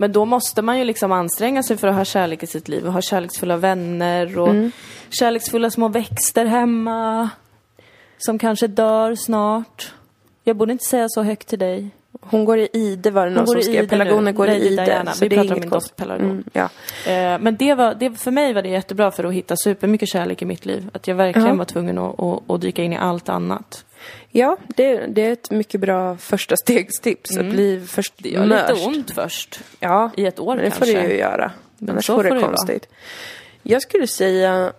[0.00, 2.86] Men då måste man ju liksom anstränga sig för att ha kärlek i sitt liv
[2.86, 4.54] och ha kärleksfulla vänner och
[5.10, 7.28] kärleksfulla små växter hemma
[8.18, 9.92] som kanske dör snart.
[10.44, 11.90] Jag borde inte säga så högt till dig.
[12.20, 13.88] Hon går i ide var det någon som i skrev.
[13.88, 14.84] Pelargoner går i ide.
[14.84, 15.12] Diana.
[15.12, 15.96] så Vi det pratar om min konstigt.
[15.96, 16.30] doftpelargon.
[16.30, 16.68] Mm, ja.
[17.12, 20.42] Eh, men det var, det, för mig var det jättebra för att hitta supermycket kärlek
[20.42, 20.90] i mitt liv.
[20.92, 21.54] Att jag verkligen Ja.
[21.54, 23.84] var tvungen att, att, att dyka in i allt annat.
[24.30, 27.36] Ja, det, det är ett mycket bra första stegstips.
[27.36, 28.86] Att bli först Det gör lite mörst.
[28.86, 29.60] ont först.
[29.80, 30.86] Ja, I ett år men det kanske.
[30.92, 31.52] får det ju göra.
[31.78, 32.88] Men Annars så får det det konstigt.
[33.62, 34.72] Jag skulle säga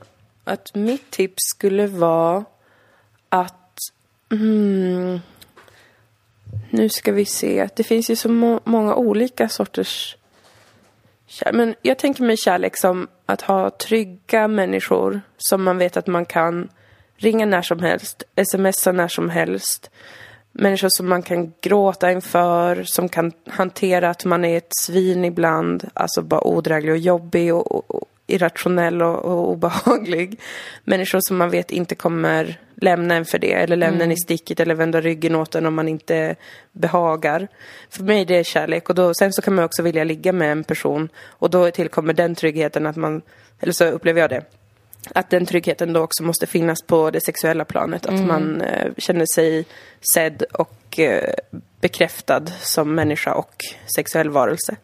[0.43, 2.45] att mitt tips skulle vara
[3.29, 3.55] att...
[4.31, 5.19] Mm,
[6.69, 7.69] nu ska vi se.
[7.75, 10.15] Det finns ju så må- många olika sorters
[11.53, 16.25] Men jag tänker mig kärlek som att ha trygga människor som man vet att man
[16.25, 16.69] kan
[17.19, 19.89] ringa när som helst, smsa när som helst.
[20.51, 25.89] Människor som man kan gråta inför, som kan hantera att man är ett svin ibland,
[25.93, 30.39] alltså bara odräglig och jobbig och, och, och irrationell och, och obehaglig.
[30.83, 34.59] Människor som man vet inte kommer lämna en för det, eller lämna en i sticket
[34.59, 36.35] eller vända ryggen åt en om man inte
[36.71, 37.47] behagar.
[37.89, 40.51] För mig det är kärlek och då, sen så kan man också vilja ligga med
[40.51, 43.21] en person och då tillkommer den tryggheten att man,
[43.59, 44.43] eller så upplever jag det,
[45.15, 48.05] att den tryggheten då också måste finnas på det sexuella planet.
[48.05, 49.65] Att man eh, känner sig
[50.13, 51.33] sedd och eh,
[51.81, 53.55] bekräftad som människa och
[53.95, 54.75] sexuell varelse.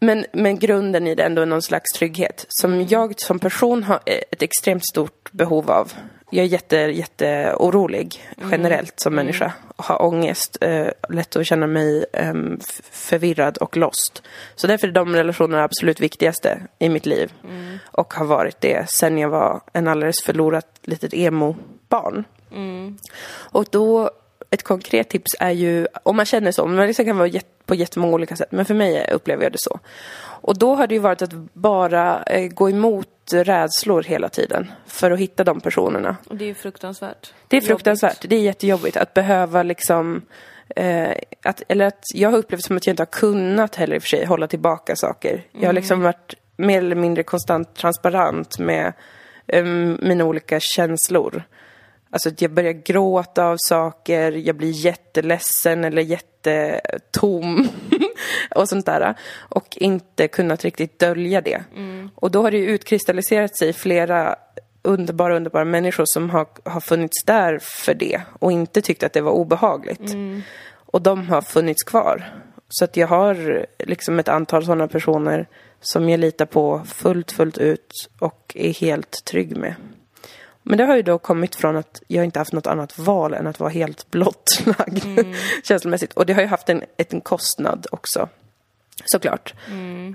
[0.00, 4.00] Men, men grunden i det ändå är någon slags trygghet som jag som person har
[4.06, 5.92] eh, ett extremt stort behov av.
[6.34, 9.52] Jag är jätte, jätte orolig generellt som människa.
[9.76, 14.22] Har ångest, eh, lätt att känna mig f- förvirrad och lost.
[14.54, 17.32] Så därför är de relationerna absolut viktigaste i mitt liv.
[17.84, 22.24] Och har varit det sen jag var en alldeles förlorat litet emo-barn.
[23.34, 24.10] Och då,
[24.50, 27.76] ett konkret tips är ju, om man känner så, men det kan vara jätt- på
[27.76, 29.80] jättemånga olika sätt, men för mig upplever jag det så.
[30.20, 35.10] Och då har det ju varit att bara eh, gå emot rädslor hela tiden för
[35.10, 36.16] att hitta de personerna.
[36.28, 37.32] Och det är ju fruktansvärt.
[37.48, 38.28] Det är fruktansvärt.
[38.28, 40.22] Det är jättejobbigt att behöva liksom
[40.76, 41.10] eh,
[41.42, 44.02] att, eller att jag har upplevt som att jag inte har kunnat heller i och
[44.02, 45.46] för sig hålla tillbaka saker.
[45.52, 48.92] Jag har liksom varit mer eller mindre konstant transparent med
[49.46, 51.42] eh, mina olika känslor.
[52.12, 57.68] Alltså att jag börjar gråta av saker, jag blir jätteledsen eller jättetom
[58.54, 59.14] och sånt där.
[59.38, 61.64] Och inte kunnat riktigt dölja det.
[62.14, 64.36] Och då har det ju utkristalliserat sig flera
[64.82, 69.20] underbara, underbara människor som har, har funnits där för det och inte tyckt att det
[69.20, 70.14] var obehagligt.
[70.72, 72.34] Och de har funnits kvar.
[72.68, 75.46] Så att jag har liksom ett antal sådana personer
[75.80, 79.74] som jag litar på fullt, fullt ut och är helt trygg med.
[80.62, 83.46] Men det har ju då kommit från att jag inte haft något annat val än
[83.46, 85.04] att vara helt blottlagd
[85.62, 86.12] känslomässigt.
[86.12, 88.28] Och det har ju haft en, en kostnad också,
[89.04, 89.54] såklart.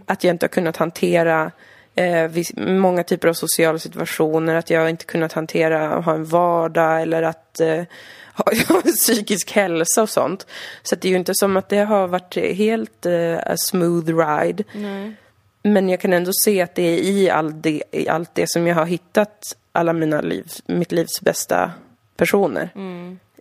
[0.05, 1.51] Att jag inte har kunnat hantera
[1.95, 7.01] eh, många typer av sociala situationer, att jag inte kunnat hantera att ha en vardag
[7.01, 7.83] eller att eh,
[8.33, 10.47] ha psykisk hälsa och sånt.
[10.83, 14.07] Så att det är ju inte som att det har varit helt eh, a smooth
[14.07, 14.63] ride.
[15.63, 18.67] Men jag kan ändå se att det är i, all det, i allt det som
[18.67, 21.71] jag har hittat alla mina liv, mitt livs bästa
[22.17, 22.69] personer.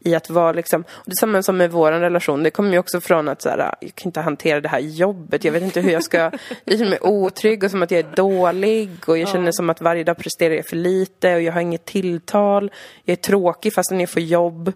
[0.00, 3.00] I att vara liksom, och det samma som med vår relation, det kommer ju också
[3.00, 5.90] från att så här, jag kan inte hantera det här jobbet, jag vet inte hur
[5.90, 6.18] jag ska,
[6.64, 9.80] jag känner mig otrygg och som att jag är dålig och jag känner som att
[9.80, 12.70] varje dag presterar jag för lite och jag har inget tilltal,
[13.04, 14.72] jag är tråkig fastän jag får jobb.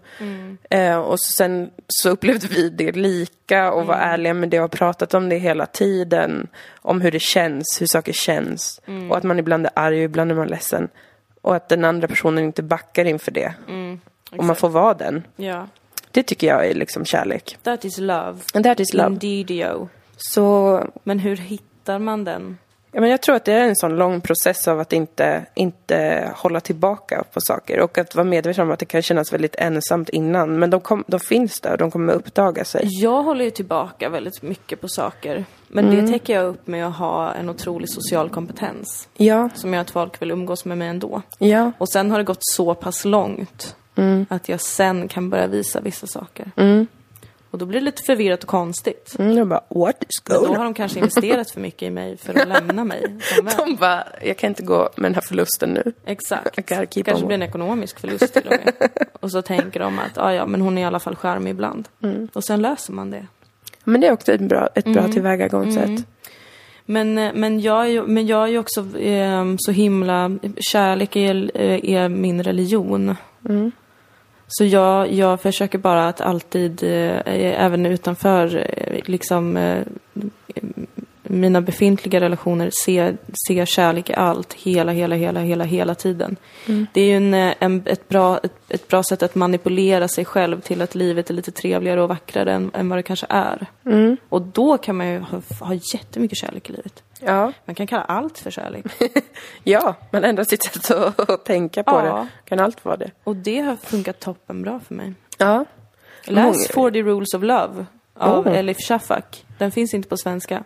[0.69, 4.63] Eh, och så sen så upplevde vi det lika och var ärliga med det och
[4.63, 6.47] har pratat om det hela tiden.
[6.81, 8.81] Om hur det känns, hur saker känns.
[9.09, 10.89] Och att man ibland är arg och ibland är man ledsen.
[11.41, 13.53] Och att den andra personen inte backar inför det.
[14.37, 15.23] och man får vara den.
[15.35, 15.67] Ja.
[16.11, 17.57] Det tycker jag är liksom kärlek.
[17.63, 18.39] That is love.
[18.53, 19.07] And that is love.
[19.09, 19.89] Indeedio.
[20.17, 22.57] Så Men hur hittar man den?
[22.93, 26.31] Ja, men jag tror att det är en sån lång process av att inte, inte
[26.35, 30.09] hålla tillbaka på saker och att vara medveten om att det kan kännas väldigt ensamt
[30.09, 30.59] innan.
[30.59, 32.81] Men de, kom, de finns där och de kommer uppdaga sig.
[33.01, 35.45] Jag håller ju tillbaka väldigt mycket på saker.
[35.67, 36.05] Men Mm.
[36.05, 39.07] det täcker jag upp med att ha en otrolig social kompetens.
[39.17, 41.21] Ja, Som gör att folk vill umgås med mig ändå.
[41.39, 43.75] ja, Och sen har det gått så pass långt
[44.29, 46.51] att jag sen kan börja visa vissa saker.
[47.51, 49.15] Och då blir det lite förvirrat och konstigt.
[49.19, 50.57] mm, de bara what is Men going då on?
[50.57, 53.17] har de kanske investerat för mycket i mig för att lämna mig.
[53.57, 55.93] De bara, jag kan inte gå med den här förlusten nu.
[56.05, 56.55] Exakt.
[56.69, 57.27] Keep kanske on.
[57.27, 58.89] blir en ekonomisk förlust till och med.
[59.19, 61.87] Och så tänker de att, ah, ja men hon är i alla fall charmig ibland.
[62.33, 63.27] Och sen löser man det.
[63.83, 66.05] Men det är också ett bra, ett bra tillvägagångssätt.
[66.85, 70.39] Men, eh, men, jag är ju, men jag är också eh, så himla...
[70.57, 73.15] Kärlek är, eh, är min religion.
[74.53, 77.19] Så jag, jag försöker bara att alltid, eh,
[77.65, 79.83] även utanför eh, liksom, eh,
[81.23, 83.13] mina befintliga relationer, se,
[83.47, 86.35] se kärlek i allt, hela, hela, hela, hela, hela tiden.
[86.93, 90.25] Det är ju en, eh, en, ett, bra, ett, ett bra sätt att manipulera sig
[90.25, 93.67] själv till att livet är lite trevligare och vackrare än, än vad det kanske är.
[94.29, 97.03] Och då kan man ju ha, ha jättemycket kärlek i livet.
[97.25, 97.53] Ja.
[97.65, 98.85] Man kan kalla allt för kärlek.
[99.63, 102.01] ja, man ändrar sitt sätt att, att tänka på Ja.
[102.03, 102.49] det.
[102.49, 103.11] Kan allt vara det?
[103.23, 105.13] Och det har funkat toppenbra för mig.
[105.37, 105.65] Ja.
[106.25, 108.57] Läs Många- 40 Rules of Love av Oh.
[108.57, 109.45] Elif Shafak.
[109.57, 110.63] Den finns inte på svenska.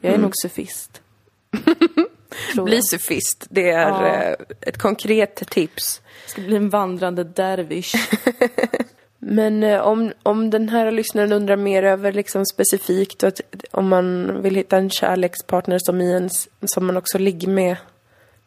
[0.00, 1.02] Jag är nog sofist.
[2.54, 2.84] Tror Bli jag.
[2.84, 3.46] sofist.
[3.50, 4.06] Det är Ja.
[4.06, 6.00] eh, ett konkret tips.
[6.26, 7.94] ska bli en vandrande dervish.
[9.26, 14.36] Men eh, om, om den här lyssnaren undrar mer över liksom specifikt att om man
[14.42, 16.30] vill hitta en kärlekspartner som, i en,
[16.64, 17.76] som man också ligger med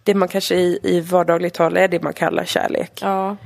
[0.03, 2.99] det man kanske i, i vardagligt tal är det man kallar kärlek.
[3.01, 3.37] Ja,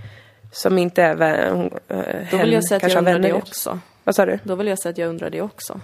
[0.52, 3.80] Som inte är vä- hon, eh, då vill jag säga att jag undrar det också.
[4.04, 4.40] Vad sa du?
[4.44, 5.80] Då vill jag säga att jag undrar det också.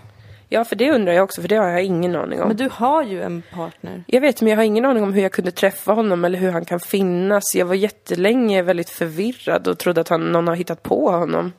[0.49, 2.47] Ja, för det undrar jag också, för det har jag ingen aning om.
[2.47, 4.03] Men du har ju en partner.
[4.07, 6.51] Jag vet, men jag har ingen aning om hur jag kunde träffa honom eller hur
[6.51, 7.55] han kan finnas.
[7.55, 11.53] Jag var jättelänge väldigt förvirrad och trodde att han, någon har hittat på honom.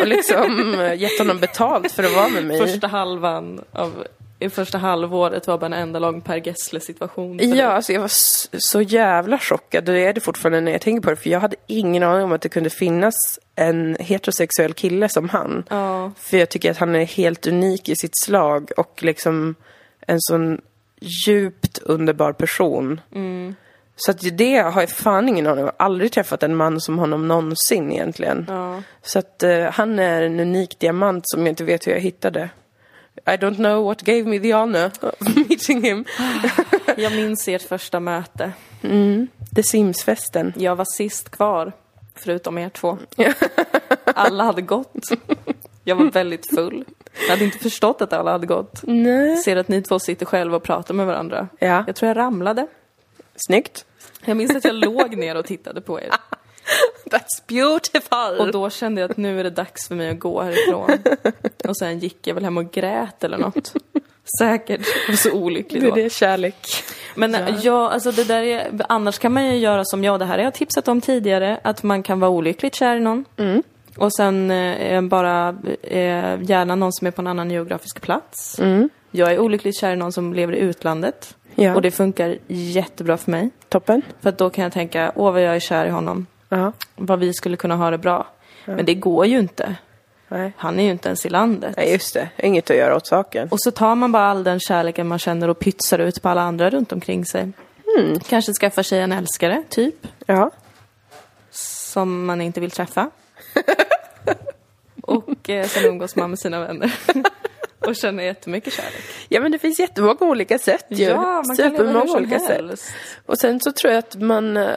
[0.00, 2.58] Och liksom eh, gett honom betalt för att vara med mig.
[2.58, 4.06] Första halvan av
[4.40, 7.56] i första halvåret var bara en enda lång Per Gessle-situation.
[7.56, 8.10] Ja, alltså jag var
[8.58, 11.16] så jävla chockad det är det fortfarande när jag tänker på det.
[11.16, 13.14] För jag hade ingen aning om att det kunde finnas
[13.54, 15.64] en heterosexuell kille som han.
[15.70, 16.12] Ja.
[16.18, 19.54] För jag tycker att han är helt unik i sitt slag och liksom
[20.06, 20.60] en sån
[21.00, 23.00] djupt underbar person.
[23.96, 25.66] Så att det har jag fan ingen aning om.
[25.66, 28.46] Jag har aldrig träffat en man som honom någonsin egentligen.
[28.48, 28.82] Ja.
[29.02, 32.50] Så att eh, han är en unik diamant som jag inte vet hur jag hittade.
[33.26, 36.04] I don't know what gave me the honor of meeting him.
[36.96, 38.52] Jag minns ert första möte.
[39.54, 40.52] The Sims-festen.
[40.56, 41.72] Jag var sist kvar,
[42.14, 42.98] förutom er två.
[44.04, 45.04] Alla hade gått.
[45.84, 46.84] Jag var väldigt full.
[47.26, 48.80] Jag hade inte förstått att alla hade gått.
[48.82, 49.36] Nej.
[49.36, 51.48] Ser att ni två sitter själva och pratar med varandra.
[51.58, 52.66] Ja, Jag tror jag ramlade.
[53.36, 53.84] snyggt.
[54.24, 56.10] Jag minns att jag låg ner och tittade på er.
[57.10, 58.38] That's beautiful.
[58.38, 60.90] Och då kände jag att nu är det dags för mig att gå härifrån.
[61.68, 63.72] Och sen gick jag väl hem och grät eller något.
[64.38, 64.80] Säkert.
[65.06, 65.96] Jag var så olycklig det då.
[65.96, 66.84] är det kärlek.
[67.14, 70.38] Men ja, alltså det där är, annars kan man ju göra som jag, det här
[70.38, 73.24] har jag tipsat om tidigare, att man kan vara olyckligt kär i någon.
[73.36, 73.62] Mm.
[73.96, 78.60] Och sen eh, bara, eh, gärna någon som är på en annan geografisk plats.
[79.10, 81.36] Jag är olyckligt kär i någon som lever i utlandet.
[81.54, 81.74] Ja.
[81.74, 83.50] Och det funkar jättebra för mig.
[83.68, 84.02] Toppen.
[84.20, 86.26] För att då kan jag tänka, åh vad jag är kär i honom.
[86.50, 86.72] Ja.
[86.96, 88.26] Vad vi skulle kunna ha det bra.
[88.64, 89.76] Men det går ju inte.
[90.28, 90.52] Nej.
[90.56, 91.74] Han är ju inte ens i landet.
[91.76, 92.28] Nej, just det.
[92.36, 93.48] Inget att göra åt saken.
[93.50, 96.42] Och så tar man bara all den kärleken man känner och pytsar ut på alla
[96.42, 97.52] andra runt omkring sig.
[98.28, 100.06] Kanske skaffar sig en älskare, typ.
[100.26, 100.50] Ja.
[101.50, 103.10] som man inte vill träffa.
[105.02, 106.94] och eh, sen umgås man med sina vänner.
[107.80, 109.02] och känner jättemycket kärlek.
[109.28, 111.04] ja, men det finns jättemånga olika sätt ju.
[111.04, 112.48] Ja, man kan leva hur som olika sätt.
[112.56, 112.84] helst.
[113.26, 114.68] Och sen så tror jag att man, eh,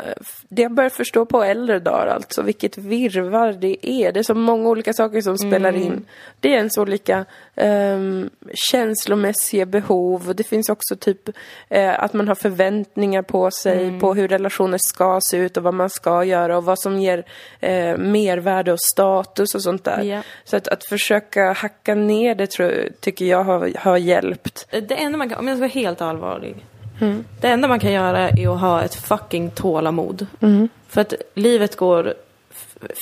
[0.49, 4.11] det jag börjar förstå på äldre dagar alltså, vilket virrvarr det är.
[4.11, 5.81] Det är så många olika saker som spelar Mm.
[5.81, 6.05] in.
[6.39, 7.25] Det är ens olika
[7.55, 11.29] um, känslomässiga behov det finns också typ
[11.69, 13.99] eh, att man har förväntningar på sig, Mm.
[13.99, 17.25] på hur relationer ska se ut och vad man ska göra och vad som ger
[17.59, 20.01] eh, mervärde och status och sånt där.
[20.01, 20.21] Ja.
[20.43, 24.67] Så att, att försöka hacka ner det tror, tycker jag har, har hjälpt.
[24.69, 26.55] Det enda man kan, om jag ska vara helt allvarlig.
[27.01, 27.23] Mm.
[27.41, 30.27] Det enda man kan göra är att ha ett fucking tålamod.
[30.41, 30.69] Mm.
[30.87, 32.13] För att livet går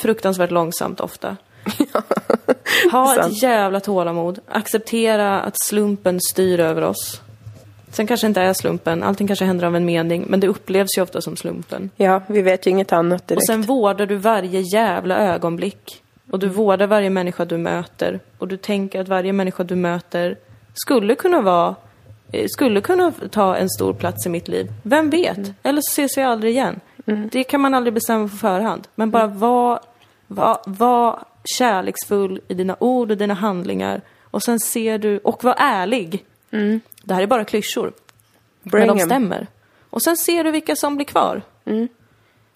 [0.01, 1.37] fruktansvärt långsamt ofta.
[2.91, 4.39] ha ett jävla tålamod.
[4.47, 7.21] Acceptera att slumpen styr över oss.
[7.91, 11.01] Sen kanske inte är slumpen, allting kanske händer av en mening, men det upplevs ju
[11.01, 11.89] ofta som slumpen.
[11.95, 13.39] Ja, vi vet ju inget annat direkt.
[13.39, 16.03] Och sen vårdar du varje jävla ögonblick.
[16.31, 18.19] Och du vårdar varje människa du möter.
[18.37, 20.37] Och du tänker att varje människa du möter
[20.73, 21.75] skulle kunna vara
[22.31, 24.71] eh, skulle kunna ta en stor plats i mitt liv.
[24.83, 25.53] Vem vet?
[25.63, 26.79] Eller så ses vi aldrig igen.
[27.31, 28.87] Det kan man aldrig bestämma på förhand.
[28.95, 29.79] Men bara var,
[30.27, 34.01] var, var kärleksfull i dina ord och dina handlingar.
[34.23, 36.25] Och sen ser du, och var ärlig.
[37.03, 37.93] Det här är bara klyschor.
[38.63, 39.09] Bring men de 'em.
[39.09, 39.47] stämmer.
[39.89, 41.41] Och sen ser du vilka som blir kvar.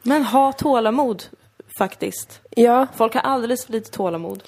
[0.03, 1.23] Men ha tålamod,
[1.77, 2.41] faktiskt.
[2.49, 4.43] Ja, Folk har alldeles för lite tålamod.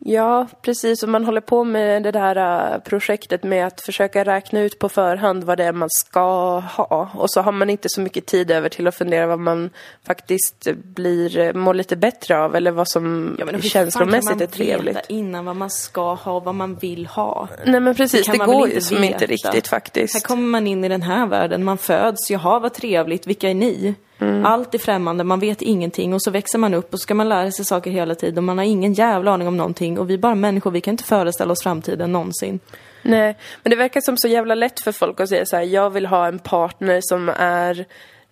[0.00, 1.02] Ja, precis.
[1.02, 2.36] Och man håller på med det där
[2.72, 7.10] äh, projektet med att försöka räkna ut på förhand vad det är man ska ha.
[7.14, 9.70] Och så har man inte så mycket tid över till att fundera vad man
[10.06, 14.96] faktiskt blir, äh, mår lite bättre av eller vad som Ja, men känslomässigt är trevligt.
[14.96, 17.48] veta innan vad man ska ha och vad man vill ha?
[17.66, 20.14] Nej men precis, det, väl går ju som inte riktigt faktiskt.
[20.14, 23.54] Här kommer man in i den här världen, man föds, jaha vad trevligt, vilka är
[23.54, 23.94] ni?
[24.18, 24.46] Mm.
[24.46, 27.28] Allt är främmande, man vet ingenting och så växer man upp och så ska man
[27.28, 30.14] lära sig saker hela tiden och man har ingen jävla aning om någonting och vi
[30.14, 32.60] är bara människor, vi kan inte föreställa oss framtiden någonsin.
[33.02, 35.90] Nej, men det verkar som så jävla lätt för folk att säga så här, jag
[35.90, 37.86] vill ha en partner som är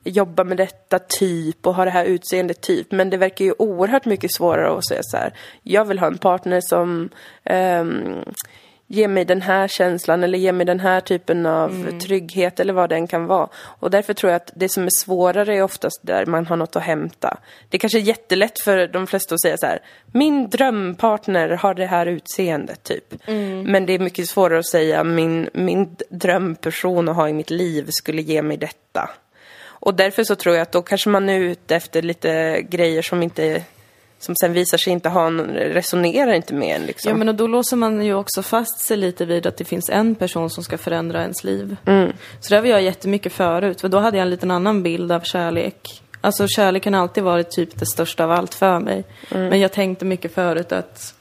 [0.05, 2.93] jobbar med detta typ och har det här utseendet typ.
[2.93, 5.33] Men det verkar ju oerhört mycket svårare att säga så här,
[5.63, 7.09] jag vill ha en partner som
[7.45, 8.25] ehm,
[8.87, 12.89] ger mig den här känslan eller ger mig den här typen av trygghet eller vad
[12.89, 13.49] den kan vara.
[13.55, 16.77] Och därför tror jag att det som är svårare är oftast där man har något
[16.77, 17.39] att hämta.
[17.69, 19.79] Det kanske är jättelätt för de flesta att säga så här,
[20.13, 23.15] min drömpartner har det här utseendet typ.
[23.67, 27.87] Men det är mycket svårare att säga, min, min drömperson att ha i mitt liv
[27.89, 29.11] skulle ge mig detta.
[29.79, 33.23] Och därför så tror jag att då kanske man är ute efter lite grejer som
[33.23, 33.63] inte
[34.27, 37.09] som sen visar sig inte ha en, resonerar inte med en liksom.
[37.11, 39.91] Ja men och då låser man ju också fast sig lite vid att det finns
[39.91, 41.77] en person som ska förändra ens liv.
[41.87, 42.13] Mm.
[42.41, 45.21] Så det var jag jättemycket förut, för då hade jag en liten annan bild av
[45.21, 46.03] kärlek.
[46.21, 49.05] Alltså kärleken har alltid varit typ det största av allt för mig.
[49.31, 49.49] Mm.
[49.49, 51.15] Men jag tänkte mycket förut att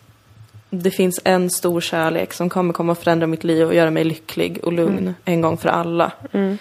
[0.70, 4.04] det finns en stor kärlek som kommer komma att förändra mitt liv och göra mig
[4.04, 5.14] lycklig och lugn Mm.
[5.26, 6.12] en gång för alla.
[6.32, 6.54] Eh,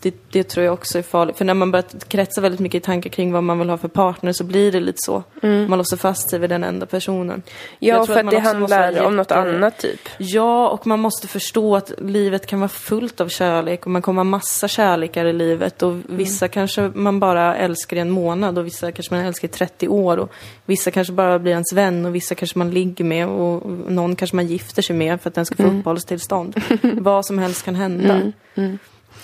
[0.00, 1.38] det, det tror jag också är farligt.
[1.38, 3.88] För när man börjar kretsa väldigt mycket i tankar kring vad man vill ha för
[3.88, 5.22] partner så blir det lite så.
[5.42, 7.30] Man låser fast sig vid den enda personen.
[7.30, 7.42] Mm.
[7.78, 10.00] Ja, för att man det handlar om något annat typ.
[10.18, 14.18] Ja, och man måste förstå att livet kan vara fullt av kärlek och man kommer
[14.18, 18.66] ha massa kärlekar i livet och vissa kanske man bara älskar i en månad och
[18.66, 20.32] vissa kanske man älskar i 30 år och
[20.64, 24.36] vissa kanske bara blir ens vän och vissa kanske man ligger med och någon kanske
[24.36, 26.62] man gifter sig med för att den ska få uppehållstillstånd.
[26.82, 28.32] Vad som helst kan hända.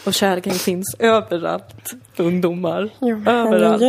[0.06, 2.90] Och kärleken finns överallt, ungdomar.
[3.26, 3.80] överallt.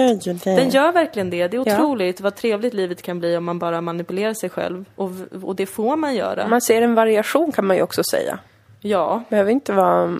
[0.44, 1.48] Den gör verkligen det.
[1.48, 1.74] Det är Ja.
[1.76, 4.86] otroligt vad trevligt livet kan bli om man bara manipulerar sig själv.
[4.96, 5.12] Och,
[5.44, 6.48] och det får man göra.
[6.48, 8.40] Man ser en variation kan man ju också säga.
[8.82, 10.18] Ja, behöver inte vara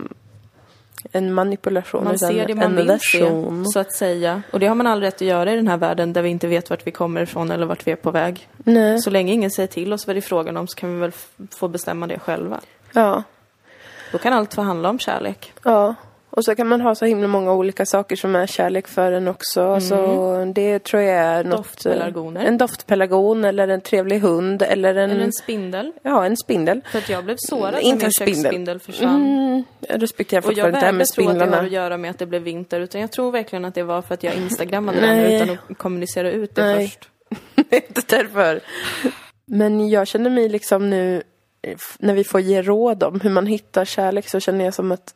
[1.12, 3.66] en manipulation man ser det man vill version.
[3.66, 4.42] se, så att säga.
[4.52, 6.48] Och det har man all rätt att göra i den här världen där vi inte
[6.48, 8.48] vet vart vi kommer ifrån eller vart vi är på väg.
[8.58, 9.00] Nej.
[9.02, 11.12] Så länge ingen säger till oss vad det är frågan om så kan vi väl
[11.56, 12.60] få bestämma det själva.
[12.94, 13.24] Ja.
[14.12, 15.54] Då kan allt få handla om kärlek.
[15.64, 15.96] ja.
[16.32, 19.28] Och så kan man ha så himla många olika saker som är kärlek för en
[19.28, 19.80] också.
[19.82, 21.58] Så det tror jag är något...
[21.58, 22.46] Doftpelargoner.
[22.46, 25.12] En doftpelargon eller en trevlig hund eller en...
[25.12, 25.92] Eller en spindel.
[26.04, 26.82] Ja, en spindel.
[26.92, 28.36] För att jag blev sårad när Inte min en spindel.
[28.44, 29.16] köksspindel försvann.
[29.16, 31.66] Mm, jag respekterar Och jag fortfarande det här vägrar med tro att det har spindlarna.
[31.68, 32.80] att göra med att det blev vinter.
[32.80, 36.32] Utan jag tror verkligen att det var för att jag instagrammade den utan att kommunicera
[36.32, 36.88] ut det Nej.
[36.88, 37.10] först.
[37.88, 38.60] inte därför.
[39.46, 41.24] Men jag känner mig liksom nu,
[42.00, 45.14] när vi får ge råd om hur man hittar kärlek så känner jag som att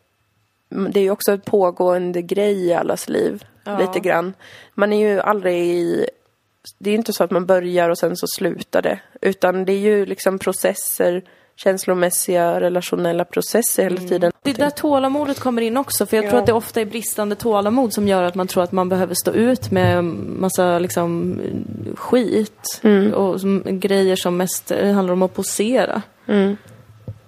[0.71, 3.45] mm, det är ju också en pågående grej i allas liv.
[3.63, 3.79] Ja.
[3.79, 4.33] Lite grann.
[4.73, 6.05] Man är ju aldrig i...
[6.79, 8.99] Det är inte så att man börjar och sen så slutar det.
[9.21, 11.23] Utan det är ju liksom processer,
[11.55, 14.31] känslomässiga, relationella processer hela tiden.
[14.41, 16.39] Det är där tålamodet kommer in också, för jag tror Ja.
[16.39, 19.31] att det ofta är bristande tålamod som gör att man tror att man behöver stå
[19.31, 21.39] ut med massa liksom
[21.95, 22.81] skit
[23.13, 26.01] och som, grejer som mest eh, handlar om att posera.
[26.28, 26.57] Mm.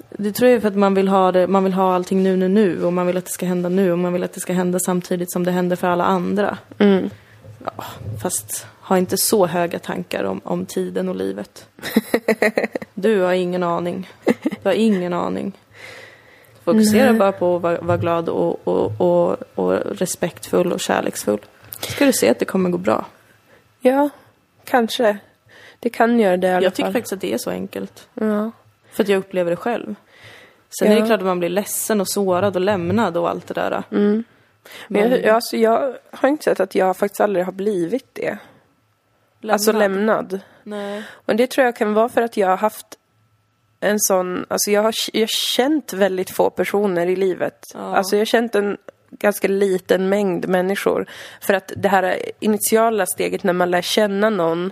[0.09, 2.37] Det tror jag är för att man vill ha det, man vill ha allting nu,
[2.37, 4.39] nu, nu och man vill att det ska hända nu och man vill att det
[4.39, 6.57] ska hända samtidigt som det händer för alla andra.
[6.77, 7.09] Mm.
[7.65, 7.83] Ja,
[8.21, 11.67] fast ha inte så höga tankar om, om tiden och livet.
[12.93, 14.09] Du har ingen aning.
[14.41, 15.53] Du har ingen aning.
[16.63, 21.39] Fokusera bara på att vara, vara glad och, och, och, och respektfull och kärleksfull.
[21.79, 23.05] Ska du se att det kommer gå bra.
[23.79, 24.09] Ja,
[24.63, 25.17] kanske.
[25.79, 26.93] Det kan göra det i alla Jag tycker fall.
[26.93, 28.07] faktiskt att det är så enkelt.
[28.13, 28.51] Ja.
[28.95, 29.95] För att jag upplever det själv.
[30.79, 30.99] Sen är Ja.
[31.01, 33.83] det klart att man blir ledsen och sårad och lämnad och allt det där.
[34.87, 38.37] Men jag, alltså, jag har inte sett att jag faktiskt aldrig har blivit det.
[39.49, 40.39] Alltså lämnad.
[40.63, 41.03] Nej.
[41.25, 42.85] Men det tror jag kan vara för att jag har haft
[43.79, 47.65] en sån, alltså jag har, jag har känt väldigt få personer i livet.
[47.73, 47.79] Ja.
[47.95, 48.77] Alltså jag har känt en
[49.09, 51.05] ganska liten mängd människor.
[51.41, 54.71] För att det här initiala steget när man lär känna någon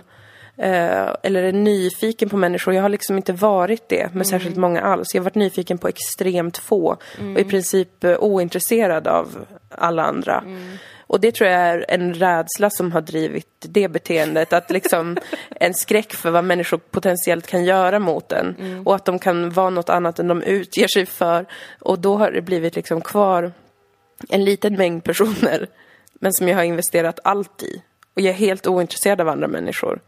[0.56, 2.74] eller är nyfiken på människor.
[2.74, 5.14] Jag har liksom inte varit det med särskilt många alls.
[5.14, 6.96] Jag har varit nyfiken på extremt få
[7.34, 10.44] och i princip eh, ointresserad av alla andra.
[11.06, 14.52] Och det tror jag är en rädsla som har drivit det beteendet.
[14.52, 15.16] Att liksom
[15.50, 18.82] en skräck för vad människor potentiellt kan göra mot en.
[18.84, 21.46] Och att de kan vara något annat än de utger sig för.
[21.80, 23.52] Och då har det blivit liksom kvar
[24.28, 25.68] en liten mängd personer.
[26.20, 27.82] Men som jag har investerat allt i.
[28.14, 30.00] Och jag är helt ointresserad av andra människor.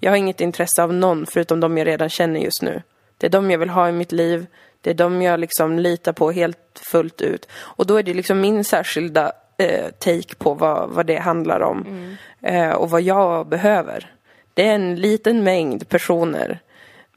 [0.00, 2.82] Jag har inget intresse av någon förutom de jag redan känner just nu.
[3.18, 4.46] Det är de jag vill ha i mitt liv.
[4.80, 7.48] Det är de jag liksom litar på helt fullt ut.
[7.54, 12.16] Och då är det liksom min särskilda eh, take på vad, vad det handlar om.
[12.42, 14.12] Eh, och vad jag behöver.
[14.54, 16.60] Det är en liten mängd personer.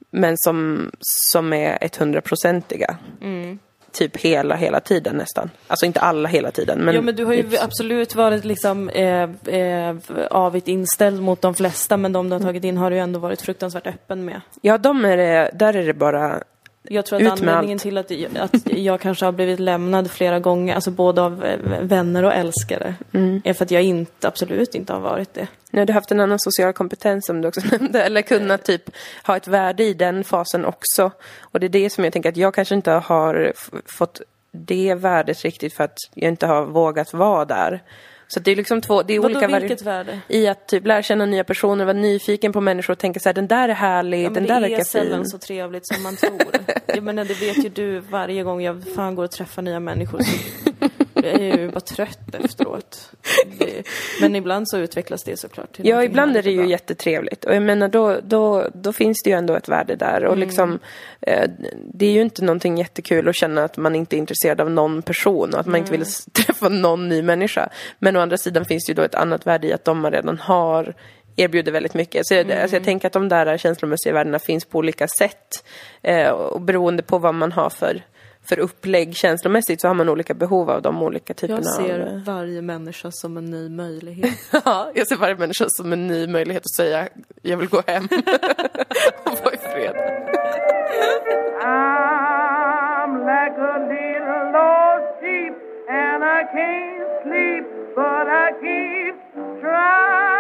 [0.09, 2.97] Men som, som är 100-procentiga.
[3.97, 5.49] Typ hela, hela tiden nästan.
[5.67, 6.79] Alltså inte alla hela tiden.
[6.79, 9.95] Men, Ja men du har ju absolut varit liksom eh, eh,
[10.31, 13.19] avigt inställd mot de flesta men de du har tagit in har du ju ändå
[13.19, 14.41] varit fruktansvärt öppen med.
[14.61, 16.43] Ja, de är det, där är det bara...
[16.89, 20.91] Jag tror att anledningen till att, att jag kanske har blivit lämnad flera gånger, alltså
[20.91, 23.41] både av eh, vänner och älskare, Mm.
[23.45, 25.47] är för att jag inte, absolut inte har varit det.
[25.71, 28.03] Nu har du haft en annan social kompetens som du också nämnde.
[28.03, 28.89] Eller kunnat typ
[29.23, 31.11] ha ett värde i den fasen också.
[31.41, 33.53] Och det är det som jag tänker att jag kanske inte har
[33.85, 34.21] fått
[34.51, 37.83] det värdet riktigt för att jag inte har vågat vara där.
[38.27, 40.19] Så det är liksom två, det är Vadå, olika vilket värde?
[40.27, 43.33] I att typ lära känna nya personer, vara nyfiken på människor och tänka så här,
[43.33, 45.25] den där är härlig, Ja, den där det är verkar sällan fin.
[45.25, 46.41] så trevligt som man tror.
[46.87, 50.19] jag menar, det vet ju du varje gång jag fan går och träffar nya människor.
[50.19, 50.71] Så
[51.23, 53.11] jag är ju bara trött efteråt.
[53.59, 53.83] Det,
[54.21, 56.69] men ibland så utvecklas det såklart till Ja, ibland är det ju bra.
[56.69, 57.45] jättetrevligt.
[57.45, 60.25] Och jag menar, då, då, då finns det ju ändå ett värde där.
[60.25, 60.79] Och liksom,
[61.21, 61.49] eh,
[61.93, 65.01] det är ju inte någonting jättekul att känna att man inte är intresserad av någon
[65.01, 66.05] person och att man inte vill
[66.45, 67.69] träffa någon ny människa.
[67.99, 70.11] Men å andra sidan finns det ju då ett annat värde i att de man
[70.11, 70.95] redan har
[71.37, 72.27] erbjuder väldigt mycket.
[72.27, 75.63] Så jag, alltså jag tänker att de där känslomässiga värdena finns på olika sätt.
[76.01, 78.01] Eh, och beroende på vad man har för,
[78.49, 81.87] för upplägg känslomässigt så har man olika behov av de olika typerna Jag av...
[81.87, 84.39] ser varje människa som en ny möjlighet.
[84.65, 87.09] Ja, jag ser varje människa som en ny möjlighet att säga
[87.41, 88.03] jag vill gå hem
[89.25, 89.95] och vara i fred.
[91.63, 95.53] I'm like a little lost sheep
[95.89, 99.15] and I can't sleep, but I keep
[99.61, 100.36] trying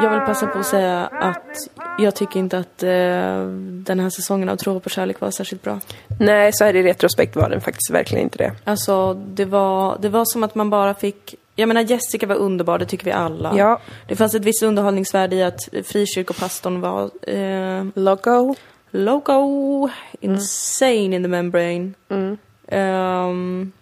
[0.00, 1.68] Jag vill passa på att säga att
[1.98, 3.46] jag tycker inte att eh,
[3.84, 5.80] den här säsongen av Tro på kärlek var särskilt bra.
[6.20, 8.52] Nej, så här i retrospekt var den faktiskt verkligen inte det.
[8.64, 11.34] Alltså, det var, det var som att man bara fick...
[11.56, 13.52] Jag menar, Jessica var underbar, det tycker vi alla.
[13.56, 13.80] Ja.
[14.08, 18.54] Det fanns ett visst underhållningsvärde i att frikyrkopastorn var eh, Logo.
[18.90, 19.88] loco,
[20.20, 21.92] insane in the membrane.
[22.68, 23.72] Ehm,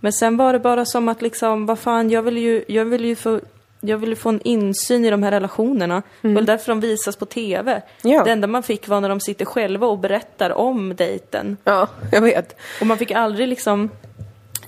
[0.00, 3.04] men sen var det bara som att liksom, vad fan, jag vill ju, jag vill
[3.04, 3.40] ju få
[3.86, 6.02] jag ville få en insyn i de här relationerna.
[6.20, 7.82] Det var därför de visas på TV.
[8.02, 8.24] Ja.
[8.24, 11.56] Det enda man fick var när de sitter själva och berättar om dejten.
[11.64, 12.56] Ja, jag vet.
[12.80, 13.90] Och man fick aldrig liksom...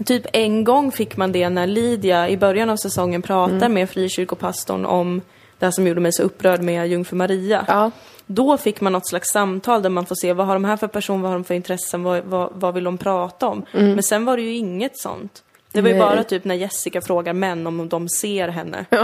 [0.04, 4.86] Typ en gång fick man det när Lydia i början av säsongen pratar med frikyrkopastorn
[4.86, 5.20] om
[5.58, 7.64] det här som gjorde mig så upprörd med Jungfru Maria.
[7.68, 7.90] Ja.
[8.26, 10.86] Då fick man något slags samtal där man får se vad har de här för
[10.86, 13.64] person, vad har de för intressen, vad, vad, vad vill de prata om?
[13.72, 15.42] Men sen var det ju inget sånt.
[15.76, 18.86] Det var ju bara typ när Jessica frågar män om de ser henne.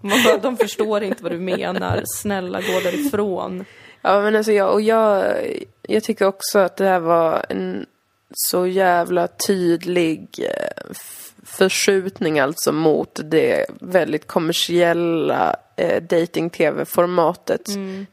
[0.00, 3.64] Man bara, de förstår inte vad du menar, snälla gå därifrån.
[4.02, 5.36] Ja, men alltså jag, och jag,
[5.82, 7.86] jag tycker också att det här var en
[8.34, 10.94] så jävla tydlig eh,
[11.42, 17.60] förskjutning alltså mot det väldigt kommersiella eh, dating-tv-formatet.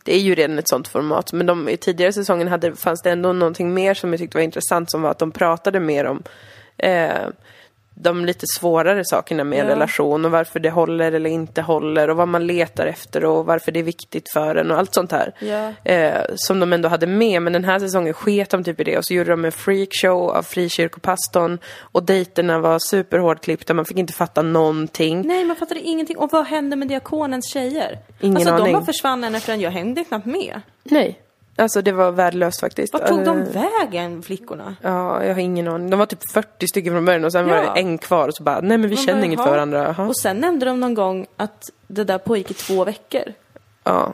[0.03, 3.11] Det är ju redan ett sånt format, men de, i tidigare säsongen hade, fanns det
[3.11, 6.23] ändå någonting mer som jag tyckte var intressant som var att de pratade mer om
[6.78, 7.28] eh,
[7.95, 9.71] de lite svårare sakerna med en Ja.
[9.71, 13.71] relation och varför det håller eller inte håller och vad man letar efter och varför
[13.71, 15.34] det är viktigt för en och allt sånt här.
[15.39, 15.91] Ja.
[15.91, 18.97] Eh, som de ändå hade med, men den här säsongen sket de typ i det
[18.97, 24.13] och så gjorde de en freakshow av frikyrkopastorn och dejterna var superhårdklippta, man fick inte
[24.13, 25.28] fatta någonting.
[25.28, 26.17] Nej, man fattade ingenting.
[26.17, 27.99] Och vad hände med diakonens tjejer?
[28.19, 28.65] Ingen alltså aning.
[28.65, 29.61] de bara försvann en efter en.
[29.61, 30.61] Jag hängde knappt med.
[30.84, 31.19] Nej,
[31.55, 32.93] alltså det var värdelöst faktiskt.
[32.93, 33.47] Vart tog de Eh,
[33.81, 34.75] vägen, flickorna?
[34.81, 35.89] Ja, jag har ingen aning.
[35.89, 37.73] De var typ 40 stycken från början och sen var Ja.
[37.73, 39.93] det en kvar och så bara, nej men vi Man känner bara, inget för varandra.
[39.97, 40.07] Jaha.
[40.07, 43.23] Och sen nämnde de någon gång att det där pågick i två veckor.
[43.83, 44.13] Ja.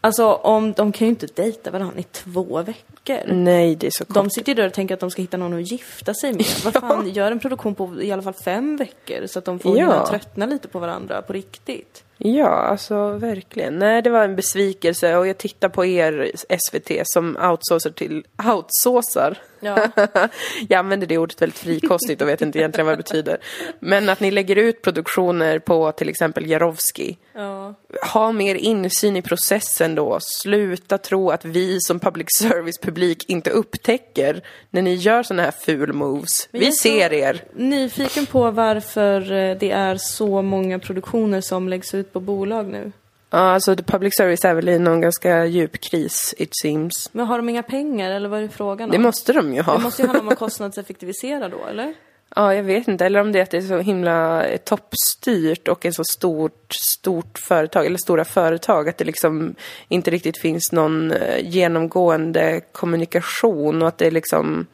[0.00, 3.32] Alltså, om, de kan ju inte dejta varandra i två veckor.
[3.34, 4.14] Nej, det är så kort.
[4.14, 6.44] De sitter ju där och tänker att de ska hitta någon att gifta sig med.
[6.64, 9.78] Vad fan, gör en produktion på i alla fall fem veckor så att de får
[9.78, 10.06] Ja.
[10.06, 12.02] tröttna lite på varandra på riktigt.
[12.18, 13.78] Ja, alltså verkligen.
[13.78, 16.30] Nej, det var en besvikelse och jag tittar på er
[16.68, 19.38] SVT som outsourcar till outsourcar.
[19.60, 19.88] Ja.
[20.68, 23.38] jag använder det ordet väldigt frikostigt och vet inte egentligen vad det betyder.
[23.80, 27.18] Men att ni lägger ut produktioner på till exempel Jarowski.
[27.34, 27.74] ja.
[28.12, 30.18] Ha mer insyn i processen då.
[30.20, 35.92] Sluta tro att vi som public service-publik inte upptäcker när ni gör såna här ful
[35.92, 36.48] moves.
[36.50, 37.44] Men Vi ser er.
[37.54, 42.92] Nyfiken på varför eh, det är så många produktioner som läggs ut på bolag nu.
[43.30, 47.10] Ja, alltså public service är väl i någon ganska djup kris, it seems.
[47.12, 48.92] Men har de inga pengar eller vad är det frågan om?
[48.92, 49.76] Det måste de ju ha.
[49.76, 51.94] Det måste ju handla om att kostnadseffektivisera då, eller?
[52.34, 53.06] Ja, jag vet inte.
[53.06, 56.74] Eller om det är att det är så himla eh, toppstyrt och ett så stort,
[56.74, 59.54] stort företag, eller stora företag, att det liksom
[59.88, 64.66] inte riktigt finns någon eh, genomgående kommunikation och att det är liksom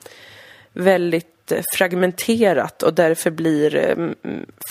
[0.72, 1.41] väldigt
[1.74, 4.08] fragmenterat och därför blir eh,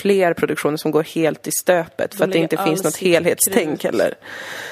[0.01, 3.91] fler produktioner som går helt i stöpet för att det inte finns något helhetstänk krut.
[3.91, 4.13] heller.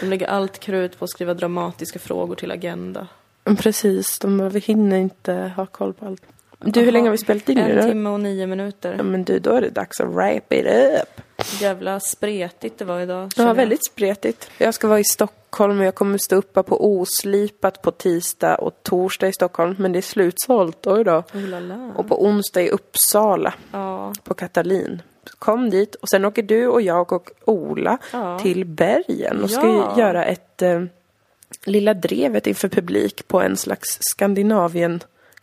[0.01, 3.07] De lägger allt krut på att skriva dramatiska frågor till Agenda.
[3.43, 6.23] Men Precis, de vi hinner inte ha koll på allt.
[6.61, 9.03] Du, hur länge har vi spelat in nu En timme och nio Ja, minuter.
[9.03, 11.21] men du, då är det dags att wrap it up.
[11.61, 13.31] Jävla spretigt det var idag.
[13.37, 14.49] Ja, väldigt spretigt.
[14.57, 15.38] Jag ska vara i Stockholm
[15.79, 19.75] och jag kommer stå uppe på Oslipat på tisdag och torsdag i Stockholm.
[19.79, 21.23] Men det är slutsålt, oj då.
[21.33, 21.91] Oh la la.
[21.95, 25.01] Och på onsdag i Uppsala Ja, på Katalin.
[25.39, 28.39] Kom dit och sen åker du och jag och Ola Ja.
[28.39, 29.93] till bergen och ska Ja.
[29.95, 30.83] ju göra ett eh,
[31.65, 33.97] Lilla Drevet inför publik på en slags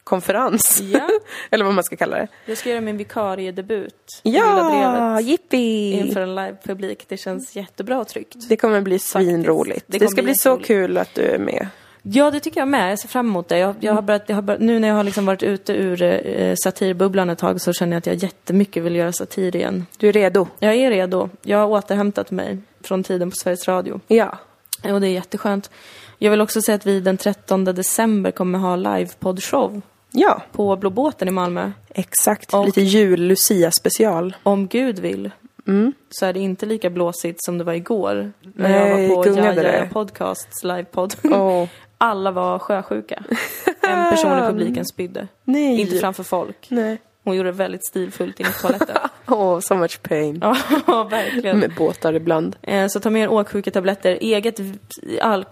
[0.07, 0.81] Skandinavien-konferens.
[0.81, 1.09] Ja.
[1.51, 2.29] Eller vad man ska kalla det.
[2.47, 4.21] jag ska göra min vikariedebut.
[4.23, 5.93] Ja, jippi!
[5.93, 7.05] Inför en livepublik.
[7.09, 8.49] Det känns jättebra och tryggt.
[8.49, 9.85] Det kommer bli svinroligt.
[9.87, 11.69] Det Det, ska bli så kul att du är med.
[12.03, 12.91] Ja, det tycker jag med.
[12.91, 13.59] Jag ser fram emot det.
[13.59, 16.03] Jag, jag har börjat, jag har börjat, nu när jag har liksom varit ute ur
[16.03, 19.87] eh, satirbubblan ett tag så känner jag att jag jättemycket vill göra satir igen.
[19.99, 20.47] Du är redo?
[20.59, 21.29] Jag är redo.
[21.43, 24.01] Jag har återhämtat mig från tiden på Sveriges Radio.
[24.07, 24.39] Ja.
[24.83, 25.71] Och det är jätteskönt.
[26.19, 29.83] Jag vill också säga att vi den 13 december kommer ha livepoddshow
[30.19, 31.73] Ja, på Blå båten i Malmö.
[31.89, 32.55] exakt.
[32.55, 34.37] Och- Lite jul-Lucia-special.
[34.43, 35.31] Om Gud vill
[35.69, 35.93] Mm.
[36.11, 38.33] så är det inte lika blåsigt som det var igår.
[38.55, 38.73] När Nej,
[39.09, 39.89] jag var på Jaja.
[39.93, 41.15] Podcasts livepodd.
[41.25, 43.23] Åh, Alla var sjösjuka.
[43.83, 45.29] En person i publiken spydde.
[45.45, 45.81] nej.
[45.81, 46.67] Inte framför folk.
[46.71, 46.99] Nej.
[47.27, 48.97] Hon gjorde det väldigt stilfullt inne på toaletten.
[49.29, 50.39] Åh, so much pain.
[50.87, 51.59] ja, verkligen.
[51.59, 52.57] Med båtar ibland.
[52.63, 54.61] Eh, Så ta med er åksjuketabletter, eget,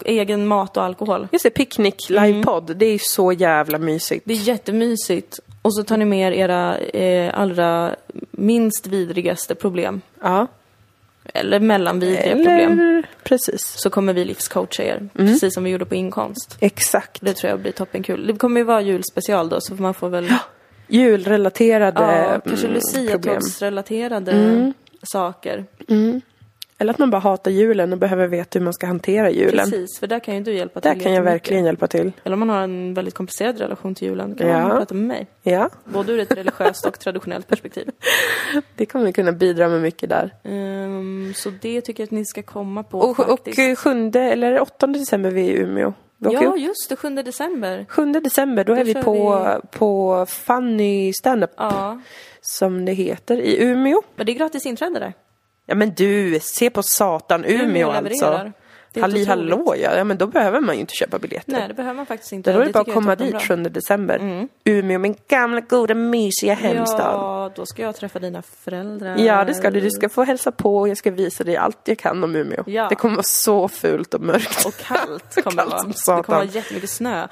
[0.04, 1.28] egen mat och alkohol.
[1.32, 2.76] Just det, picknick livepodd.
[2.76, 4.22] Det är så jävla mysigt.
[4.26, 5.40] Det är jättemysigt.
[5.62, 7.96] Och så tar ni med er era eh, allra
[8.30, 10.00] minst vidrigaste problem.
[10.22, 10.46] Ja.
[11.34, 12.72] Eller mellanvidriga problem.
[12.80, 13.62] Eller, precis.
[13.76, 15.08] Så kommer vi livscoacha er.
[15.14, 16.56] Precis som vi gjorde på inkomst.
[16.60, 17.18] Exakt.
[17.20, 18.26] Det tror jag blir toppenkul.
[18.26, 20.32] Det kommer ju vara julspecial då, så man får väl...
[20.86, 22.80] Julrelaterade Ja, kanske mm,
[23.10, 23.34] problem.
[23.34, 24.72] Lucia-tågsrelaterade
[25.02, 25.64] saker.
[26.78, 29.70] Eller att man bara hatar julen och behöver veta hur man ska hantera julen.
[29.70, 32.12] Precis, för där kan ju du hjälpa till Där kan jag verkligen hjälpa till.
[32.24, 34.68] Eller om man har en väldigt komplicerad relation till julen, kan Ja.
[34.68, 35.26] man prata med mig.
[35.42, 37.90] Ja, Både ur ett religiöst och traditionellt perspektiv.
[38.76, 40.34] det kommer kunna bidra med mycket där.
[40.44, 43.78] Ehm, så det tycker jag att ni ska komma på Och, och faktiskt.
[43.78, 45.92] sjunde eller åttonde december vi är i Umeå.
[46.30, 46.58] Vi ja, upp.
[46.58, 47.86] just det, 7 december.
[47.88, 52.00] 7 december, då, Då är vi på, på Funny Standup, Ja,
[52.40, 54.02] som det heter, i Umeå.
[54.16, 55.12] men det är gratis inträde där.
[55.66, 58.52] Ja men du, se på satan Umeå, Umeå alltså.
[58.94, 59.96] Det Halli hallå ja.
[59.96, 61.52] ja, men då behöver man ju inte köpa biljetter.
[61.52, 62.52] Nej, det behöver man faktiskt inte.
[62.52, 64.46] Då är det bara att jag komma dit 7 december.
[64.64, 67.14] Umeå, min gamla goda mysiga hemstad.
[67.14, 69.18] Ja, då ska jag träffa dina föräldrar.
[69.18, 69.80] Ja, det ska du.
[69.80, 72.62] Du ska få hälsa på och jag ska visa dig allt jag kan om Umeå.
[72.66, 72.86] Ja.
[72.88, 74.66] Det kommer vara så fult och mörkt.
[74.66, 75.92] Och kallt kommer Kallt det vara.
[75.92, 77.26] som Det kommer vara jättemycket snö.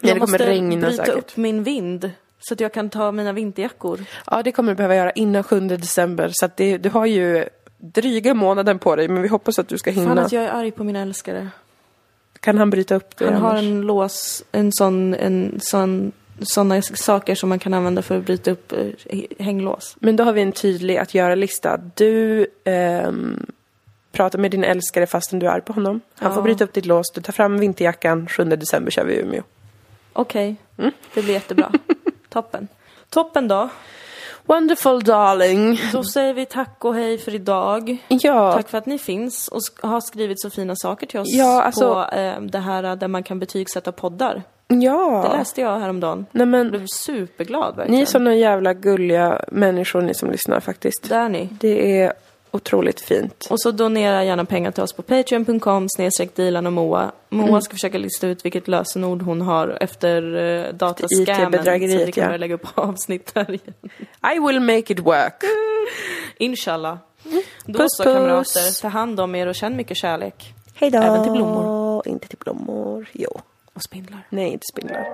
[0.00, 1.18] det Jag kommer måste regna bryta säkert.
[1.18, 2.10] upp min vind.
[2.44, 4.00] Så att jag kan ta mina vinterjackor.
[4.30, 6.30] Ja, det kommer du behöva göra innan 7 december.
[6.32, 7.44] Så att det, du har ju
[7.84, 10.22] dryga månaden på dig, men vi hoppas att du ska Fan hinna.
[10.24, 11.48] att jag är arg på min älskare.
[12.40, 16.12] Kan han bryta upp det Han har en lås, en sån, en sån,
[16.42, 19.96] såna saker som man kan använda för att bryta upp eh, hänglås.
[20.00, 21.80] Men då har vi en tydlig att göra-lista.
[21.94, 23.46] Du ehm,
[24.12, 26.00] pratar med din älskare fastän du är arg på honom.
[26.14, 26.34] Han Ja.
[26.34, 27.10] får bryta upp ditt lås.
[27.14, 28.28] Du tar fram vinterjackan.
[28.28, 29.42] 7 december kör vi i Umeå.
[30.12, 30.92] Okej, Mm.
[31.14, 31.72] det blir jättebra.
[32.28, 32.68] Toppen.
[33.08, 33.68] Toppen då.
[34.46, 35.78] Wonderful darling.
[35.92, 37.96] Då säger vi tack och hej för idag.
[38.08, 41.62] Ja, Tack för att ni finns och har skrivit så fina saker till oss Ja,
[41.62, 44.42] alltså- på eh, det här där man kan betygsätta poddar.
[44.68, 45.26] ja.
[45.30, 46.26] Det läste jag häromdagen.
[46.32, 47.96] Nej Jag men, blev superglad verkligen.
[47.96, 51.08] ni är såna jävla gulliga människor ni som lyssnar faktiskt.
[51.08, 51.48] Där är ni.
[51.60, 52.12] Det är
[52.52, 53.46] otroligt fint.
[53.50, 57.12] Och så donera gärna pengar till oss på patreon.com snedstreck Dilan och Moa.
[57.28, 57.60] Moa Mm.
[57.62, 61.44] ska försöka lista ut vilket lösenord hon har efter uh, datascammen.
[61.54, 62.28] IT-bedrägeriet, Så vi kan ja.
[62.28, 63.74] börja lägga upp avsnitt där igen.
[64.36, 65.34] I will make it work.
[66.36, 66.96] Inshallah.
[67.66, 68.14] Då Puss, så puss.
[68.14, 70.54] kamrater, ta hand om er och känn mycket kärlek.
[70.74, 70.98] Hej då.
[70.98, 72.08] Även till blommor.
[72.08, 73.08] Inte till blommor.
[73.12, 73.40] Jo.
[73.74, 74.26] Och spindlar.
[74.30, 75.06] Nej, inte spindlar.